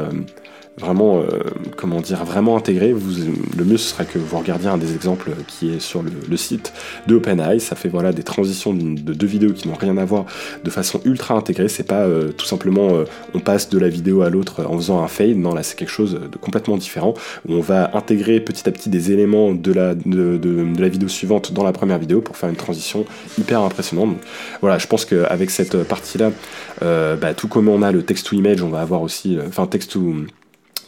[0.82, 1.40] Euh, vraiment, euh,
[1.76, 5.30] comment dire, vraiment intégré, vous, le mieux ce sera que vous regardiez un des exemples
[5.46, 6.72] qui est sur le, site
[7.06, 7.60] de OpenAI.
[7.60, 10.26] Ça fait voilà des transitions de deux vidéos qui n'ont rien à voir
[10.62, 11.68] de façon ultra intégrée.
[11.68, 13.04] C'est pas euh, tout simplement euh,
[13.34, 15.36] on passe de la vidéo à l'autre en faisant un fade.
[15.36, 17.14] Non, là c'est quelque chose de complètement différent
[17.48, 21.08] où on va intégrer petit à petit des éléments de la, de, de, la vidéo
[21.08, 23.04] suivante dans la première vidéo pour faire une transition
[23.38, 24.16] hyper impressionnante.
[24.60, 26.32] Voilà, je pense qu'avec cette partie-là,
[26.80, 29.92] bah, tout comme on a le text to image, on va avoir aussi, enfin text
[29.92, 30.14] to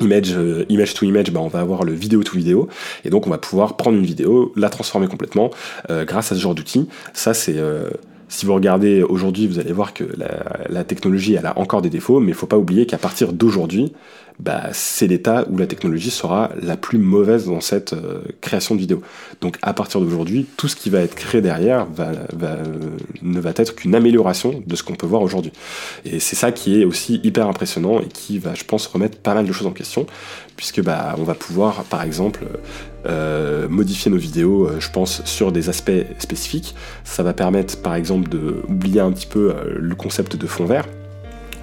[0.00, 2.68] image, euh, image to image, bah, on va avoir le vidéo to vidéo,
[3.04, 5.50] et donc on va pouvoir prendre une vidéo, la transformer complètement
[5.90, 6.88] euh, grâce à ce genre d'outil.
[7.12, 7.90] Ça, c'est euh,
[8.28, 10.04] si vous regardez aujourd'hui, vous allez voir que
[10.68, 13.92] la, technologie, elle a encore des défauts, mais il faut pas oublier qu'à partir d'aujourd'hui,
[14.38, 18.80] bah, c'est l'état où la technologie sera la plus mauvaise dans cette euh, création de
[18.80, 19.02] vidéo.
[19.40, 22.12] Donc à partir d'aujourd'hui, tout ce qui va être créé derrière va,
[22.42, 22.64] euh,
[23.22, 25.52] ne va être qu'une amélioration de ce qu'on peut voir aujourd'hui.
[26.04, 29.34] Et c'est ça qui est aussi hyper impressionnant et qui va, je pense, remettre pas
[29.34, 30.06] mal de choses en question,
[30.56, 32.44] puisque bah, on va pouvoir, par exemple,
[33.06, 36.74] euh, modifier nos vidéos, je pense, sur des aspects spécifiques.
[37.04, 40.86] Ça va permettre, par exemple, d'oublier un petit peu le concept de fond vert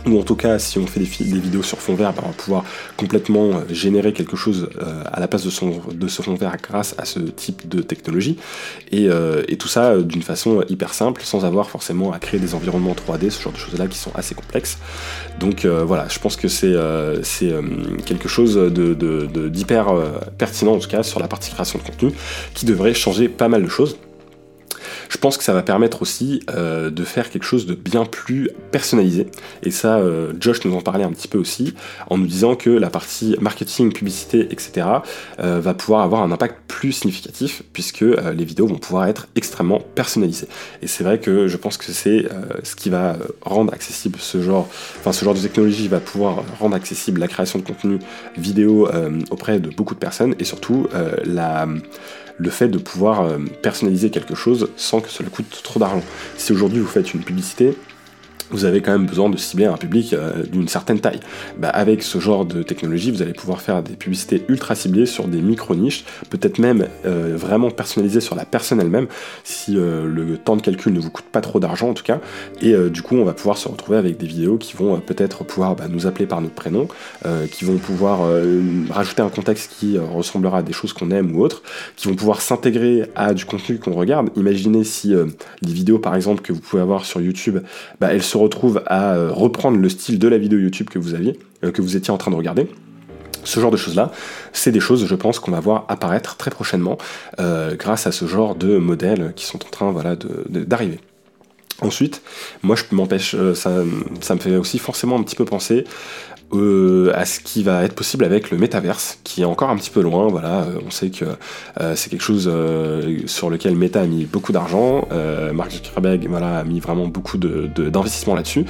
[0.06, 2.34] ou en tout cas si on fait des, vidéos sur fond vert, bah, on va
[2.34, 2.66] pouvoir
[2.98, 6.56] complètement euh, générer quelque chose euh, à la place de, son, de ce fond vert
[6.62, 8.38] grâce à ce type de technologie.
[8.92, 12.94] Et, euh, tout ça d'une façon hyper simple, sans avoir forcément à créer des environnements
[12.94, 14.78] 3D, ce genre de choses-là qui sont assez complexes.
[15.40, 16.76] Donc voilà, je pense que c'est
[18.06, 19.94] quelque chose d'hyper
[20.38, 22.12] pertinent en tout cas sur la partie création de contenu
[22.54, 23.96] qui devrait changer pas mal de choses.
[25.14, 28.50] Je pense que ça va permettre aussi euh, de faire quelque chose de bien plus
[28.72, 29.28] personnalisé.
[29.62, 31.76] Et ça, euh, Josh nous en parlait un petit peu aussi,
[32.10, 34.88] en nous disant que la partie marketing, publicité, etc.
[35.40, 39.80] Euh, va pouvoir avoir un impact plus significatif, puisque les vidéos vont pouvoir être extrêmement
[39.94, 40.48] personnalisées.
[40.82, 42.28] Et c'est vrai que je pense que c'est
[42.64, 44.68] ce qui va rendre accessible ce genre,
[45.00, 48.00] enfin ce genre de technologie va pouvoir rendre accessible la création de contenu
[48.36, 48.90] vidéo
[49.30, 50.88] auprès de beaucoup de personnes, et surtout
[51.24, 51.68] la
[52.38, 56.04] le fait de pouvoir euh, personnaliser quelque chose sans que cela coûte trop d'argent.
[56.38, 57.78] Si aujourd'hui vous faites une publicité,
[58.54, 61.20] vous avez quand même besoin de cibler un public euh, d'une certaine taille.
[61.58, 65.28] Bah, avec ce genre de technologie, vous allez pouvoir faire des publicités ultra ciblées sur
[65.28, 69.08] des micro-niches, peut-être même euh, vraiment personnalisées sur la personne elle-même,
[69.44, 72.20] si euh, le temps de calcul ne vous coûte pas trop d'argent en tout cas.
[72.62, 75.76] Et du coup, on va pouvoir se retrouver avec des vidéos qui vont peut-être pouvoir
[75.76, 76.88] bah, nous appeler par notre prénom,
[77.52, 78.30] qui vont pouvoir
[78.90, 81.64] rajouter un contexte qui ressemblera à des choses qu'on aime ou autres,
[81.96, 84.30] qui vont pouvoir s'intégrer à du contenu qu'on regarde.
[84.36, 87.60] Imaginez si les vidéos par exemple que vous pouvez avoir sur YouTube,
[88.00, 91.14] bah, elles seront retrouve à euh, reprendre le style de la vidéo YouTube que vous
[91.14, 92.68] aviez, euh, que vous étiez en train de regarder.
[93.44, 94.12] Ce genre de choses-là,
[94.54, 96.98] c'est des choses, je pense, qu'on va voir apparaître très prochainement
[97.40, 100.16] euh, grâce à ce genre de modèles qui sont en train voilà,
[100.48, 101.00] d'arriver.
[101.82, 102.22] Ensuite,
[102.62, 103.84] moi je m'empêche, ça,
[104.22, 105.86] ça, me fait aussi forcément un petit peu penser
[106.54, 109.90] euh, à ce qui va être possible avec le métaverse, qui est encore un petit
[109.90, 110.28] peu loin.
[110.28, 111.26] Voilà, euh, on sait que
[111.82, 112.52] euh, c'est quelque chose
[113.26, 115.08] sur lequel Meta a mis beaucoup d'argent.
[115.54, 118.66] Mark Zuckerberg voilà, a mis vraiment beaucoup d'investissement de, là-dessus.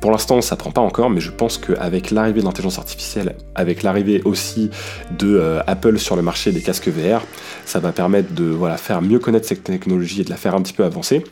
[0.00, 3.82] Pour l'instant, ça prend pas encore, mais je pense qu'avec l'arrivée de l'intelligence artificielle, avec
[3.82, 4.70] l'arrivée aussi
[5.18, 7.22] de Apple sur le marché des casques VR,
[7.64, 10.62] ça va permettre de voilà, faire mieux connaître cette technologie et de la faire un
[10.62, 11.24] petit peu avancer.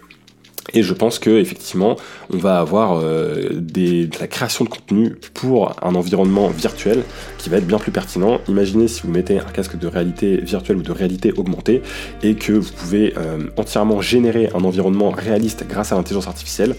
[0.73, 1.97] Et je pense que effectivement,
[2.33, 7.03] on va avoir euh, de la création de contenu pour un environnement virtuel
[7.39, 8.41] qui va être bien plus pertinent.
[8.49, 11.83] Imaginez si vous mettez un casque de réalité virtuelle ou de réalité augmentée
[12.23, 16.75] et que vous pouvez euh, entièrement générer un environnement réaliste grâce à l'intelligence artificielle.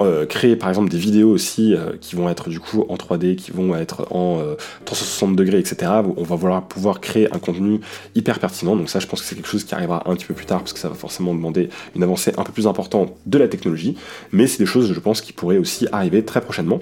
[0.00, 3.36] Euh, créer par exemple des vidéos aussi euh, qui vont être du coup en 3D,
[3.36, 4.40] qui vont être en
[4.84, 5.92] 360 euh, degrés, etc.
[6.16, 7.80] On va vouloir pouvoir créer un contenu
[8.14, 8.76] hyper pertinent.
[8.76, 10.60] Donc ça, je pense que c'est quelque chose qui arrivera un petit peu plus tard
[10.60, 13.96] parce que ça va forcément demander une avancée un peu plus importante de la technologie.
[14.32, 16.80] Mais c'est des choses, je pense, qui pourraient aussi arriver très prochainement.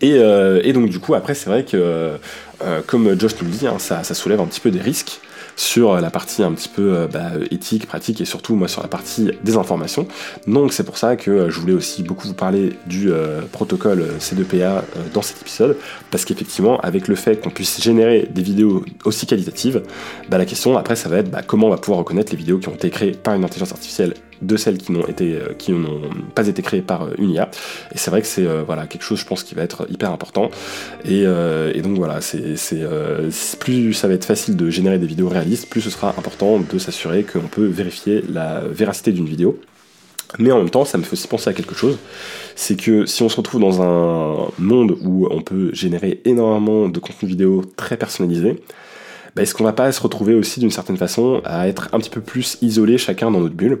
[0.00, 2.12] Et, donc du coup, après, c'est vrai que,
[2.86, 5.20] comme Josh nous le dit, hein, ça, ça soulève un petit peu des risques
[5.58, 8.88] sur la partie un petit peu euh, bah, éthique, pratique et surtout moi sur la
[8.88, 10.06] partie des informations.
[10.46, 14.06] Donc c'est pour ça que euh, je voulais aussi beaucoup vous parler du euh, protocole
[14.20, 14.82] C2PA
[15.12, 15.76] dans cet épisode,
[16.12, 19.82] parce qu'effectivement avec le fait qu'on puisse générer des vidéos aussi qualitatives,
[20.28, 22.58] bah, la question après ça va être bah, comment on va pouvoir reconnaître les vidéos
[22.58, 25.72] qui ont été créées par une intelligence artificielle de celles qui n'ont été euh, qui
[25.72, 26.00] n'ont
[26.34, 27.50] pas été créées par euh, une IA
[27.92, 30.12] et c'est vrai que c'est euh, voilà quelque chose je pense qui va être hyper
[30.12, 30.50] important.
[31.04, 31.24] Et,
[31.82, 32.56] donc voilà c'est
[33.60, 36.78] plus ça va être facile de générer des vidéos réalistes plus ce sera important de
[36.78, 39.58] s'assurer qu'on peut vérifier la véracité d'une vidéo.
[40.38, 41.96] Mais en même temps, ça me fait aussi penser à quelque chose,
[42.54, 46.98] c'est que si on se retrouve dans un monde où on peut générer énormément de
[46.98, 48.62] contenu vidéo très personnalisé,
[49.38, 52.20] est-ce qu'on va pas se retrouver aussi d'une certaine façon à être un petit peu
[52.20, 53.80] plus isolé chacun dans notre bulle.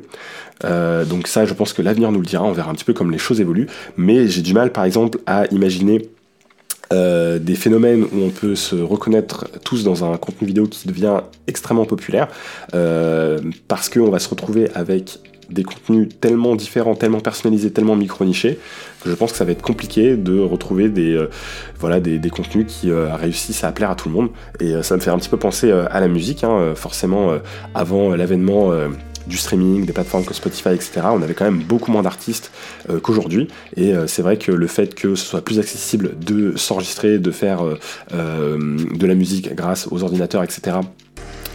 [0.64, 2.92] Euh, Donc ça, je pense que l'avenir nous le dira, on verra un petit peu
[2.92, 6.08] comme les choses évoluent, mais j'ai du mal par exemple à imaginer
[6.90, 11.20] euh, des phénomènes où on peut se reconnaître tous dans un contenu vidéo qui devient
[11.46, 12.28] extrêmement populaire,
[12.74, 13.38] euh,
[13.68, 18.58] parce qu'on va se retrouver avec des contenus tellement différents, tellement personnalisés, tellement micro-nichés,
[19.02, 21.30] que je pense que ça va être compliqué de retrouver des, euh,
[21.78, 24.30] voilà, des, contenus qui euh, réussissent à plaire à tout le monde.
[24.60, 27.32] Et euh, ça me fait un petit peu penser à la musique, hein, forcément,
[27.74, 28.72] avant l'avènement
[29.26, 32.50] du streaming, des plateformes comme Spotify, etc., on avait quand même beaucoup moins d'artistes
[33.02, 33.48] qu'aujourd'hui.
[33.76, 37.62] Et c'est vrai que le fait que ce soit plus accessible de s'enregistrer, de faire
[38.12, 40.78] de la musique grâce aux ordinateurs, etc.,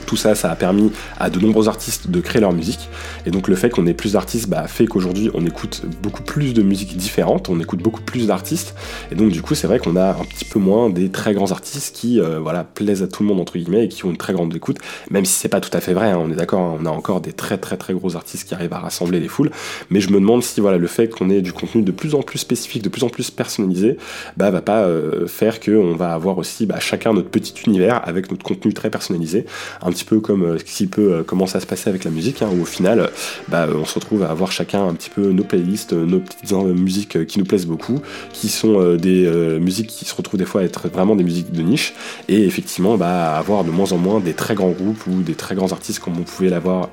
[0.05, 2.89] tout ça, ça a permis à de nombreux artistes de créer leur musique.
[3.25, 6.53] Et donc le fait qu'on ait plus d'artistes bah, fait qu'aujourd'hui on écoute beaucoup plus
[6.53, 8.75] de musiques différentes, on écoute beaucoup plus d'artistes.
[9.11, 11.51] Et donc du coup c'est vrai qu'on a un petit peu moins des très grands
[11.51, 14.17] artistes qui euh, voilà, plaisent à tout le monde entre guillemets et qui ont une
[14.17, 14.77] très grande écoute.
[15.09, 16.89] Même si c'est pas tout à fait vrai, hein, on est d'accord, hein, on a
[16.89, 19.51] encore des très très très gros artistes qui arrivent à rassembler les foules.
[19.89, 22.21] Mais je me demande si voilà, le fait qu'on ait du contenu de plus en
[22.21, 23.97] plus spécifique, de plus en plus personnalisé,
[24.37, 28.31] bah, va pas euh, faire qu'on va avoir aussi bah, chacun notre petit univers avec
[28.31, 29.45] notre contenu très personnalisé.
[29.93, 32.41] Petit peu comme euh, ce qui peut euh, commencer à se passer avec la musique,
[32.41, 33.09] hein, où au final,
[33.47, 37.25] bah, on se retrouve à avoir chacun un petit peu nos playlists, nos petites musiques
[37.25, 38.01] qui nous plaisent beaucoup,
[38.33, 39.27] qui sont euh, des
[39.59, 41.93] musiques qui se retrouvent des fois à être vraiment des musiques de niche,
[42.27, 45.55] et effectivement bah, avoir de moins en moins des très grands groupes ou des très
[45.55, 46.89] grands artistes comme on pouvait l'avoir,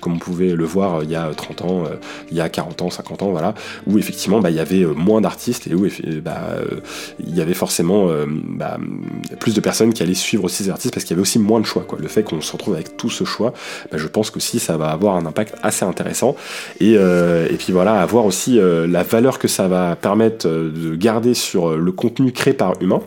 [0.00, 1.84] comme on pouvait le voir il y a 30 ans,
[2.30, 3.54] il y a 40 ans, 50 ans, voilà,
[3.86, 5.86] où effectivement bah, il y avait moins d'artistes et où
[6.22, 6.56] bah,
[7.20, 8.78] il y avait forcément bah,
[9.40, 11.60] plus de personnes qui allaient suivre aussi ces artistes parce qu'il y avait aussi moins
[11.60, 11.84] de choix.
[11.86, 11.95] Quoi.
[11.98, 13.52] Le fait qu'on se retrouve avec tout ce choix,
[13.90, 16.36] bah, je pense que si ça va avoir un impact assez intéressant.
[16.80, 20.94] Et, euh, puis voilà, avoir aussi euh, la valeur que ça va permettre euh, de
[20.94, 23.00] garder sur le contenu créé par humain.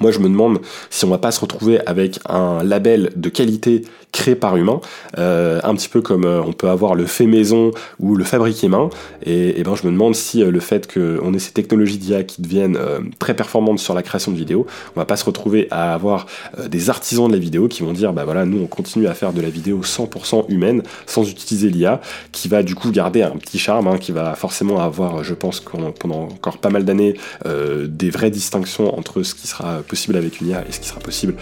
[0.00, 3.82] moi, je me demande si on va pas se retrouver avec un label de qualité
[4.12, 4.80] créé par humain,
[5.18, 8.68] euh, un petit peu comme euh, on peut avoir le fait maison ou le fabriqué
[8.68, 8.90] main.
[9.24, 12.42] Et, ben, je me demande si euh, le fait qu'on ait ces technologies d'IA qui
[12.42, 12.78] deviennent
[13.18, 16.26] très performantes sur la création de vidéos, on va pas se retrouver à avoir
[16.68, 19.32] des artisans de la vidéo qui vont dire, bah voilà, nous on continue à faire
[19.32, 22.00] de la vidéo 100% humaine, sans utiliser l'IA,
[22.32, 25.60] qui va du coup garder un petit charme, hein, qui va forcément avoir, je pense,
[25.60, 30.48] pendant encore pas mal d'années, des vraies distinctions entre ce qui sera possible avec une
[30.48, 31.34] IA et ce qui sera possible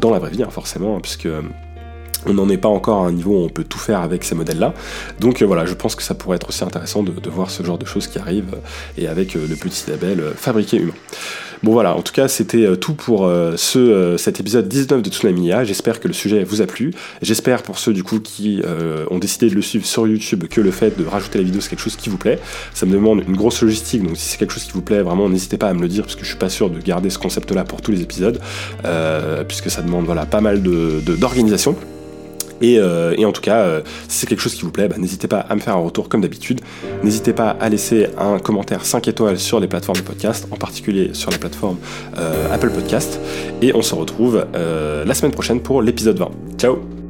[0.00, 1.28] dans la vraie vie, hein, forcément, hein, puisque
[2.26, 4.34] on n'en est pas encore à un niveau où on peut tout faire avec ces
[4.34, 4.74] modèles-là.
[5.20, 7.78] Donc euh, voilà, je pense que ça pourrait être aussi intéressant de, voir ce genre
[7.78, 8.56] de choses qui arrivent
[8.98, 10.92] et avec le petit label fabriqué humain.
[11.62, 15.62] Bon voilà, en tout cas c'était tout pour ce, cet épisode 19 de Tsunami IA.
[15.62, 16.92] J'espère que le sujet vous a plu.
[17.22, 18.60] J'espère pour ceux du coup qui
[19.10, 21.70] ont décidé de le suivre sur YouTube que le fait de rajouter la vidéo c'est
[21.70, 22.40] quelque chose qui vous plaît.
[22.74, 25.28] Ça me demande une grosse logistique, donc si c'est quelque chose qui vous plaît, vraiment
[25.28, 27.18] n'hésitez pas à me le dire parce que je suis pas sûr de garder ce
[27.18, 28.40] concept-là pour tous les épisodes,
[29.46, 31.76] puisque ça demande voilà pas mal d'organisation.
[32.64, 35.28] Euh, et, en tout cas, euh, si c'est quelque chose qui vous plaît, bah, n'hésitez
[35.28, 36.60] pas à me faire un retour comme d'habitude.
[37.02, 41.10] N'hésitez pas à laisser un commentaire 5 étoiles sur les plateformes de podcast, en particulier
[41.12, 41.78] sur la plateforme
[42.18, 43.20] euh, Apple Podcast.
[43.60, 46.30] Et on se retrouve la semaine prochaine pour l'épisode 20.
[46.58, 47.01] Ciao